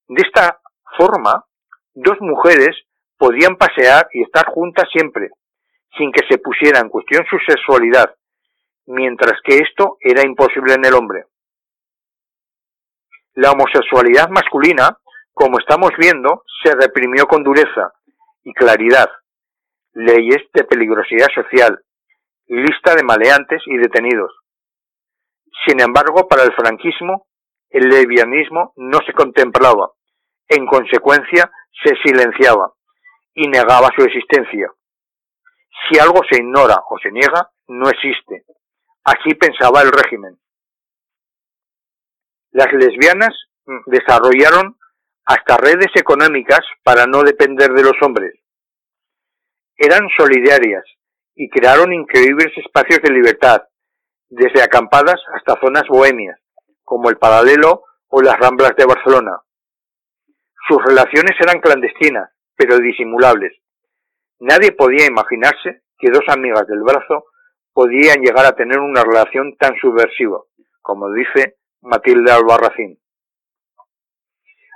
De 0.09 0.23
esta 0.25 0.61
forma, 0.97 1.45
dos 1.95 2.17
mujeres 2.21 2.86
podían 3.19 3.57
pasear 3.57 4.09
y 4.13 4.23
estar 4.23 4.47
juntas 4.47 4.89
siempre, 4.93 5.31
sin 5.97 6.13
que 6.13 6.27
se 6.29 6.39
pusiera 6.39 6.81
en 6.81 6.89
cuestión 6.89 7.25
su 7.29 7.39
sexualidad, 7.47 8.15
mientras 8.87 9.41
que 9.43 9.59
esto 9.59 9.97
era 10.01 10.23
imposible 10.23 10.75
en 10.75 10.85
el 10.85 10.95
hombre. 10.95 11.25
La 13.35 13.53
homosexualidad 13.53 14.29
masculina, 14.31 14.99
como 15.33 15.59
estamos 15.59 15.91
viendo, 15.99 16.43
se 16.63 16.75
reprimió 16.75 17.27
con 17.27 17.43
dureza 17.43 17.93
y 18.43 18.53
claridad, 18.55 19.11
leyes 19.93 20.43
de 20.55 20.65
peligrosidad 20.65 21.29
social, 21.35 21.83
lista 22.47 22.95
de 22.95 23.03
maleantes 23.03 23.63
y 23.67 23.77
detenidos. 23.77 24.33
Sin 25.67 25.81
embargo, 25.81 26.29
para 26.29 26.45
el 26.45 26.55
franquismo, 26.55 27.27
el 27.71 27.89
lesbianismo 27.89 28.73
no 28.77 28.99
se 29.05 29.13
contemplaba, 29.13 29.91
en 30.49 30.67
consecuencia 30.67 31.51
se 31.85 31.95
silenciaba 32.05 32.73
y 33.37 33.47
negaba 33.49 33.91
su 33.95 34.03
existencia. 34.03 34.73
Si 35.89 35.99
algo 35.99 36.21
se 36.29 36.39
ignora 36.39 36.83
o 36.89 36.99
se 36.99 37.13
niega, 37.13 37.51
no 37.69 37.89
existe. 37.89 38.45
Así 39.05 39.35
pensaba 39.35 39.83
el 39.83 39.93
régimen. 39.93 40.39
Las 42.51 42.73
lesbianas 42.73 43.35
desarrollaron 43.85 44.79
hasta 45.27 45.59
redes 45.59 45.91
económicas 45.95 46.61
para 46.83 47.07
no 47.07 47.23
depender 47.23 47.73
de 47.73 47.83
los 47.83 48.01
hombres. 48.01 48.33
Eran 49.77 50.09
solidarias 50.17 50.85
y 51.35 51.51
crearon 51.51 51.93
increíbles 51.93 52.57
espacios 52.57 53.01
de 53.03 53.13
libertad, 53.13 53.65
desde 54.31 54.63
acampadas 54.63 55.21
hasta 55.35 55.61
zonas 55.61 55.87
bohemias, 55.89 56.41
como 56.83 57.11
el 57.11 57.19
Paralelo 57.19 57.85
o 58.09 58.23
las 58.23 58.39
Ramblas 58.39 58.75
de 58.77 58.87
Barcelona. 58.87 59.43
Sus 60.67 60.83
relaciones 60.83 61.37
eran 61.39 61.61
clandestinas, 61.61 62.31
pero 62.57 62.79
disimulables. 62.79 63.53
Nadie 64.41 64.73
podía 64.73 65.07
imaginarse 65.07 65.83
que 65.99 66.11
dos 66.11 66.25
amigas 66.29 66.67
del 66.67 66.83
brazo 66.83 67.27
podían 67.73 68.21
llegar 68.23 68.47
a 68.47 68.57
tener 68.57 68.79
una 68.79 69.03
relación 69.03 69.57
tan 69.57 69.77
subversiva, 69.77 70.41
como 70.83 71.13
dice 71.13 71.57
Matilde 71.83 72.33
Albarracín. 72.33 72.99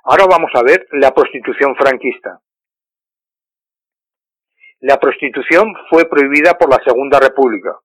Ahora 0.04 0.24
vamos 0.28 0.50
a 0.54 0.62
ver 0.62 0.86
la 0.92 1.12
prostitución 1.12 1.74
franquista. 1.76 2.40
La 4.80 4.98
prostitución 4.98 5.74
fue 5.90 6.06
prohibida 6.08 6.56
por 6.56 6.70
la 6.70 6.82
Segunda 6.82 7.20
República. 7.20 7.78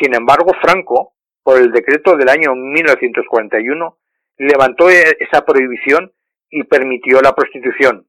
Sin 0.00 0.12
embargo, 0.14 0.52
Franco, 0.60 1.14
por 1.44 1.58
el 1.58 1.70
decreto 1.70 2.16
del 2.16 2.28
año 2.28 2.54
1941, 2.56 3.98
levantó 4.38 4.90
e-, 4.90 5.16
esa 5.20 5.44
prohibición 5.44 6.12
y 6.56 6.62
permitió 6.62 7.20
la 7.20 7.34
prostitución. 7.34 8.06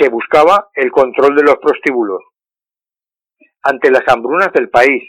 Se 0.00 0.08
buscaba 0.08 0.70
el 0.74 0.90
control 0.90 1.36
de 1.36 1.42
los 1.42 1.58
prostíbulos. 1.58 2.22
Ante 3.62 3.90
las 3.90 4.08
hambrunas 4.08 4.50
del 4.54 4.70
país 4.70 5.02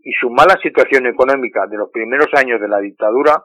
y 0.00 0.12
su 0.14 0.28
mala 0.28 0.58
situación 0.60 1.06
económica 1.06 1.68
de 1.68 1.76
los 1.76 1.90
primeros 1.90 2.26
años 2.34 2.60
de 2.60 2.66
la 2.66 2.80
dictadura, 2.80 3.44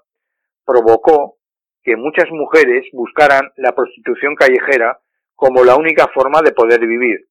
provocó 0.65 1.37
que 1.83 1.95
muchas 1.95 2.27
mujeres 2.31 2.87
buscaran 2.91 3.51
la 3.57 3.75
prostitución 3.75 4.33
callejera 4.33 4.99
como 5.35 5.63
la 5.63 5.75
única 5.75 6.07
forma 6.07 6.41
de 6.41 6.53
poder 6.53 6.79
vivir. 6.79 7.27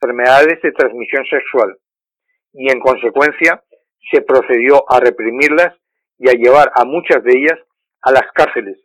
Enfermedades 0.00 0.62
de 0.62 0.70
transmisión 0.70 1.24
sexual. 1.24 1.78
Y 2.52 2.70
en 2.70 2.78
consecuencia 2.78 3.64
se 4.12 4.22
procedió 4.22 4.84
a 4.88 5.00
reprimirlas 5.00 5.74
y 6.18 6.28
a 6.28 6.34
llevar 6.34 6.70
a 6.76 6.84
muchas 6.84 7.24
de 7.24 7.32
ellas 7.32 7.58
a 8.02 8.12
las 8.12 8.30
cárceles, 8.34 8.78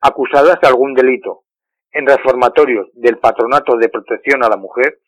acusadas 0.00 0.60
de 0.60 0.68
algún 0.68 0.94
delito, 0.94 1.44
en 1.92 2.06
reformatorios 2.06 2.88
del 2.94 3.18
Patronato 3.18 3.76
de 3.76 3.88
Protección 3.88 4.44
a 4.44 4.48
la 4.48 4.56
Mujer, 4.56 5.00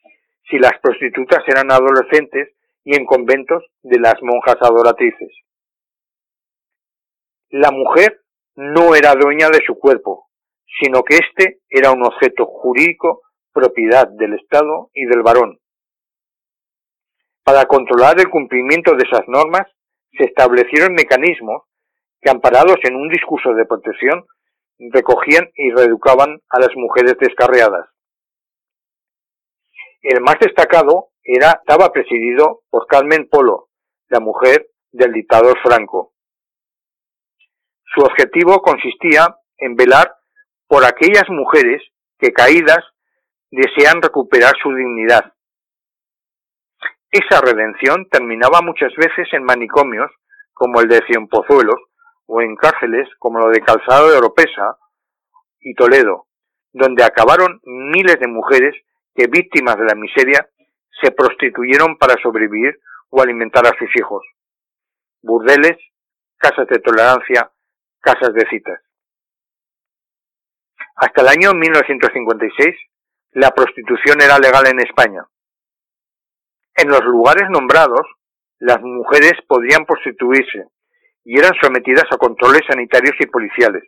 si 0.48 0.58
las 0.58 0.72
prostitutas 0.80 1.44
eran 1.46 1.70
adolescentes 1.70 2.54
y 2.84 2.96
en 2.96 3.04
conventos 3.04 3.62
de 3.82 4.00
las 4.00 4.14
monjas 4.22 4.56
adoratrices. 4.60 5.30
La 7.50 7.70
mujer 7.70 8.22
no 8.56 8.94
era 8.94 9.14
dueña 9.14 9.48
de 9.50 9.60
su 9.66 9.78
cuerpo, 9.78 10.28
sino 10.80 11.02
que 11.02 11.16
éste 11.16 11.60
era 11.68 11.92
un 11.92 12.04
objeto 12.04 12.46
jurídico 12.46 13.22
propiedad 13.52 14.08
del 14.08 14.34
Estado 14.34 14.90
y 14.94 15.04
del 15.06 15.22
varón. 15.22 15.58
Para 17.44 17.66
controlar 17.66 18.18
el 18.20 18.30
cumplimiento 18.30 18.94
de 18.94 19.04
esas 19.04 19.26
normas, 19.26 19.66
se 20.12 20.24
establecieron 20.24 20.94
mecanismos 20.94 21.62
que, 22.20 22.30
amparados 22.30 22.76
en 22.84 22.96
un 22.96 23.08
discurso 23.08 23.54
de 23.54 23.66
protección, 23.66 24.26
recogían 24.78 25.50
y 25.54 25.70
reeducaban 25.70 26.40
a 26.48 26.60
las 26.60 26.74
mujeres 26.74 27.16
descarriadas. 27.18 27.88
El 30.02 30.22
más 30.22 30.36
destacado 30.40 31.10
era, 31.22 31.60
estaba 31.60 31.92
presidido 31.92 32.62
por 32.70 32.86
Carmen 32.86 33.28
Polo, 33.30 33.68
la 34.08 34.20
mujer 34.20 34.70
del 34.92 35.12
dictador 35.12 35.58
Franco. 35.62 36.14
Su 37.94 38.02
objetivo 38.02 38.62
consistía 38.62 39.36
en 39.58 39.76
velar 39.76 40.14
por 40.66 40.84
aquellas 40.84 41.28
mujeres 41.28 41.82
que 42.18 42.32
caídas 42.32 42.84
desean 43.50 44.00
recuperar 44.00 44.54
su 44.62 44.72
dignidad. 44.74 45.34
Esa 47.10 47.40
redención 47.40 48.08
terminaba 48.08 48.62
muchas 48.62 48.94
veces 48.96 49.28
en 49.32 49.42
manicomios 49.42 50.10
como 50.54 50.80
el 50.80 50.88
de 50.88 51.00
Cienpozuelos 51.06 51.89
o 52.32 52.40
en 52.42 52.54
cárceles 52.54 53.08
como 53.18 53.40
lo 53.40 53.48
de 53.48 53.60
Calzado 53.60 54.08
de 54.08 54.18
Oropesa 54.18 54.78
y 55.58 55.74
Toledo, 55.74 56.28
donde 56.72 57.02
acabaron 57.02 57.60
miles 57.64 58.20
de 58.20 58.28
mujeres 58.28 58.72
que 59.16 59.26
víctimas 59.26 59.76
de 59.76 59.84
la 59.84 59.96
miseria 59.96 60.48
se 61.02 61.10
prostituyeron 61.10 61.98
para 61.98 62.14
sobrevivir 62.22 62.78
o 63.08 63.20
alimentar 63.20 63.66
a 63.66 63.76
sus 63.76 63.88
hijos. 63.96 64.22
Burdeles, 65.22 65.76
casas 66.36 66.68
de 66.68 66.78
tolerancia, 66.78 67.50
casas 67.98 68.32
de 68.32 68.46
citas. 68.48 68.80
Hasta 70.94 71.22
el 71.22 71.28
año 71.28 71.52
1956, 71.52 72.76
la 73.32 73.50
prostitución 73.50 74.22
era 74.22 74.38
legal 74.38 74.68
en 74.68 74.78
España. 74.78 75.26
En 76.76 76.88
los 76.90 77.02
lugares 77.02 77.50
nombrados, 77.50 78.06
las 78.60 78.80
mujeres 78.80 79.32
podían 79.48 79.84
prostituirse 79.84 80.68
y 81.24 81.38
eran 81.38 81.52
sometidas 81.60 82.04
a 82.10 82.16
controles 82.16 82.62
sanitarios 82.68 83.14
y 83.20 83.26
policiales. 83.26 83.84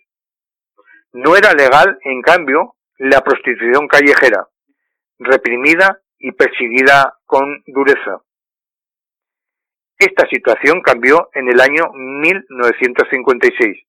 No 1.12 1.36
era 1.36 1.52
legal, 1.52 1.98
en 2.04 2.22
cambio, 2.22 2.76
la 2.98 3.20
prostitución 3.20 3.88
callejera, 3.88 4.48
reprimida 5.18 6.00
y 6.18 6.32
perseguida 6.32 7.18
con 7.26 7.62
dureza. 7.66 8.22
Esta 9.98 10.26
situación 10.28 10.80
cambió 10.80 11.28
en 11.34 11.48
el 11.48 11.60
año 11.60 11.90
1956, 11.92 13.86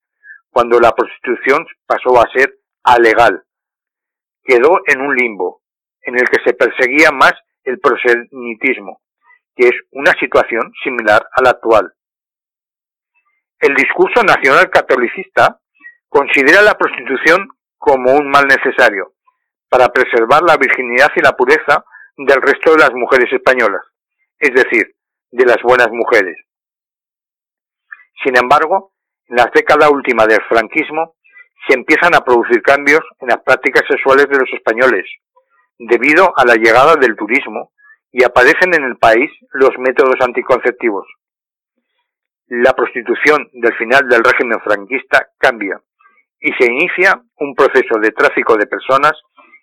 cuando 0.50 0.78
la 0.78 0.92
prostitución 0.92 1.66
pasó 1.86 2.20
a 2.20 2.30
ser 2.32 2.54
alegal. 2.84 3.42
Quedó 4.44 4.80
en 4.86 5.00
un 5.00 5.16
limbo, 5.16 5.62
en 6.02 6.16
el 6.16 6.28
que 6.28 6.42
se 6.44 6.54
perseguía 6.54 7.10
más 7.10 7.32
el 7.64 7.80
proselitismo, 7.80 9.00
que 9.56 9.68
es 9.68 9.74
una 9.90 10.12
situación 10.20 10.72
similar 10.82 11.26
a 11.32 11.42
la 11.42 11.50
actual. 11.50 11.94
El 13.64 13.74
discurso 13.76 14.22
nacional 14.22 14.68
catolicista 14.68 15.58
considera 16.10 16.60
la 16.60 16.74
prostitución 16.74 17.48
como 17.78 18.12
un 18.12 18.28
mal 18.28 18.46
necesario 18.46 19.14
para 19.70 19.88
preservar 19.88 20.42
la 20.42 20.58
virginidad 20.58 21.08
y 21.16 21.22
la 21.22 21.32
pureza 21.32 21.82
del 22.18 22.42
resto 22.42 22.72
de 22.72 22.80
las 22.80 22.92
mujeres 22.92 23.32
españolas, 23.32 23.80
es 24.38 24.52
decir, 24.52 24.94
de 25.30 25.46
las 25.46 25.62
buenas 25.62 25.88
mujeres. 25.92 26.36
Sin 28.22 28.36
embargo, 28.36 28.92
en 29.28 29.36
la 29.36 29.50
década 29.54 29.88
última 29.88 30.26
del 30.26 30.42
franquismo 30.46 31.14
se 31.66 31.72
empiezan 31.72 32.14
a 32.14 32.20
producir 32.20 32.60
cambios 32.60 33.00
en 33.20 33.28
las 33.28 33.42
prácticas 33.42 33.84
sexuales 33.88 34.28
de 34.28 34.40
los 34.40 34.52
españoles, 34.52 35.06
debido 35.78 36.36
a 36.36 36.44
la 36.44 36.56
llegada 36.56 36.96
del 36.96 37.16
turismo, 37.16 37.72
y 38.12 38.24
aparecen 38.24 38.74
en 38.74 38.84
el 38.84 38.98
país 38.98 39.30
los 39.52 39.70
métodos 39.78 40.16
anticonceptivos. 40.20 41.06
La 42.46 42.72
prostitución 42.74 43.48
del 43.52 43.74
final 43.76 44.08
del 44.08 44.22
régimen 44.22 44.60
franquista 44.60 45.28
cambia 45.38 45.80
y 46.40 46.52
se 46.58 46.70
inicia 46.70 47.22
un 47.36 47.54
proceso 47.54 47.98
de 48.00 48.10
tráfico 48.10 48.56
de 48.56 48.66
personas 48.66 49.12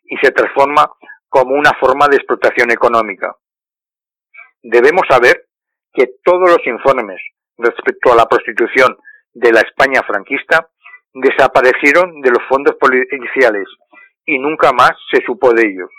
y 0.05 0.17
se 0.17 0.31
transforma 0.31 0.91
como 1.29 1.55
una 1.55 1.71
forma 1.79 2.07
de 2.07 2.17
explotación 2.17 2.71
económica. 2.71 3.35
Debemos 4.63 5.03
saber 5.09 5.47
que 5.93 6.15
todos 6.23 6.49
los 6.49 6.65
informes 6.65 7.21
respecto 7.57 8.11
a 8.11 8.15
la 8.15 8.25
prostitución 8.25 8.97
de 9.33 9.51
la 9.51 9.61
España 9.61 10.01
franquista 10.05 10.69
desaparecieron 11.13 12.21
de 12.21 12.31
los 12.31 12.43
fondos 12.49 12.75
policiales 12.75 13.67
y 14.25 14.39
nunca 14.39 14.71
más 14.71 14.91
se 15.11 15.23
supo 15.25 15.53
de 15.53 15.67
ellos. 15.67 15.89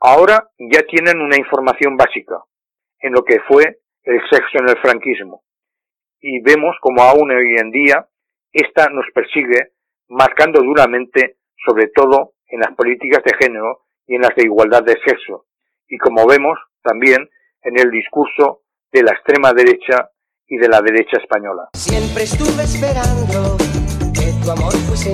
Ahora 0.00 0.50
ya 0.58 0.82
tienen 0.82 1.20
una 1.20 1.36
información 1.36 1.96
básica 1.96 2.36
en 3.00 3.12
lo 3.12 3.24
que 3.24 3.40
fue 3.48 3.80
el 4.06 4.20
sexo 4.30 4.58
en 4.58 4.68
el 4.68 4.78
franquismo 4.78 5.42
y 6.20 6.40
vemos 6.40 6.76
como 6.80 7.02
aún 7.02 7.30
hoy 7.30 7.56
en 7.58 7.70
día 7.70 8.08
esta 8.52 8.88
nos 8.88 9.04
persigue 9.14 9.72
marcando 10.08 10.60
duramente 10.62 11.38
sobre 11.64 11.88
todo 11.88 12.34
en 12.48 12.60
las 12.60 12.74
políticas 12.74 13.22
de 13.24 13.34
género 13.38 13.86
y 14.06 14.14
en 14.14 14.22
las 14.22 14.34
de 14.34 14.44
igualdad 14.44 14.82
de 14.82 14.96
sexo 15.04 15.46
y 15.88 15.98
como 15.98 16.26
vemos 16.26 16.58
también 16.82 17.28
en 17.62 17.78
el 17.78 17.90
discurso 17.90 18.62
de 18.92 19.02
la 19.02 19.12
extrema 19.12 19.52
derecha 19.52 20.10
y 20.48 20.56
de 20.58 20.68
la 20.68 20.80
derecha 20.80 21.18
española. 21.18 21.68
Siempre 21.74 22.22
estuve 22.22 22.62
esperando 22.62 23.56
que 24.14 24.32
tu 24.42 24.50
amor 24.50 24.72
fuese 24.86 25.12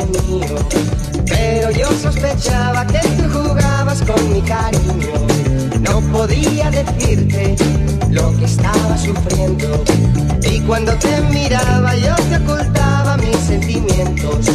pero 1.26 1.70
yo 1.70 1.86
sospechaba 1.86 2.86
que 2.86 3.00
tú 3.16 3.28
jugabas 3.30 4.02
con 4.02 4.32
mi 4.32 4.42
cariño. 4.42 5.31
No 5.82 6.00
podía 6.12 6.70
decirte 6.70 7.56
lo 8.10 8.36
que 8.38 8.44
estaba 8.44 8.96
sufriendo 8.96 9.84
y 10.42 10.60
cuando 10.60 10.92
te 10.94 11.20
miraba 11.22 11.94
yo 11.96 12.14
te 12.14 12.36
ocultaba 12.36 13.16
mis 13.16 13.36
sentimientos. 13.36 14.46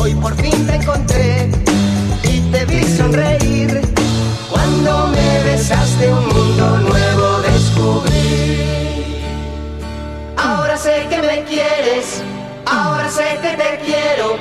Hoy 0.00 0.14
por 0.14 0.34
fin 0.36 0.66
te 0.66 0.74
encontré 0.76 1.50
y 2.24 2.40
te 2.50 2.64
vi 2.64 2.82
sonreír 2.84 3.80
cuando 4.50 5.08
me 5.08 5.44
besaste 5.44 6.12
un 6.12 6.26
mundo 6.28 6.78
nuevo 6.78 7.40
descubrí. 7.42 9.22
Ahora 10.36 10.76
sé 10.76 11.06
que 11.10 11.20
me 11.22 11.44
quieres, 11.44 12.22
ahora 12.66 13.10
sé 13.10 13.38
que 13.42 13.56
te 13.56 13.80
quiero. 13.84 14.36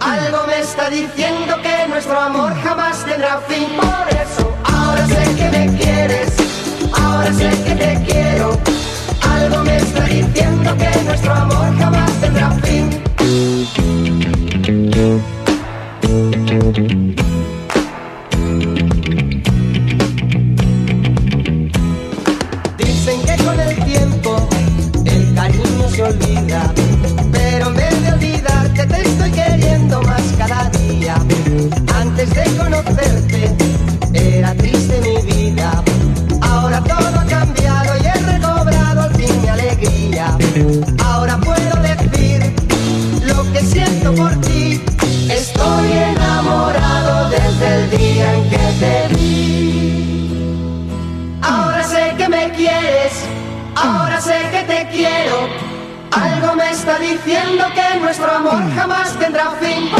Algo 0.00 0.46
me 0.46 0.60
está 0.60 0.88
diciendo 0.90 1.56
que 1.62 1.88
nuestro 1.88 2.20
amor 2.20 2.54
jamás 2.62 3.04
tendrá 3.04 3.40
fin. 3.48 3.68
Por 3.76 4.08
eso, 4.10 4.53
ahora 4.94 5.06
sé 5.08 5.34
que 5.34 5.50
me 5.50 5.76
quieres, 5.76 6.32
ahora 6.92 7.32
sé 7.32 7.50
que 7.64 7.74
te 7.74 8.04
quiero. 8.06 8.58
Algo 9.22 9.64
me 9.64 9.76
está 9.76 10.04
diciendo 10.04 10.76
que 10.76 11.04
nuestro 11.04 11.34
amor 11.34 11.76
jamás 11.78 12.12
tendrá 12.20 12.50
fin. 12.62 12.90
Pero 27.32 27.68
en 27.68 27.74
vez 27.74 28.02
de 28.02 28.12
olvidarte 28.12 28.86
te 28.86 29.02
estoy 29.02 29.30
queriendo 29.30 30.02
más 30.02 30.22
cada 30.38 30.70
día. 30.70 31.16
Antes 31.94 32.30
de 32.34 32.44
conocerte 32.56 33.63
me 59.34 59.40
está 59.40 59.93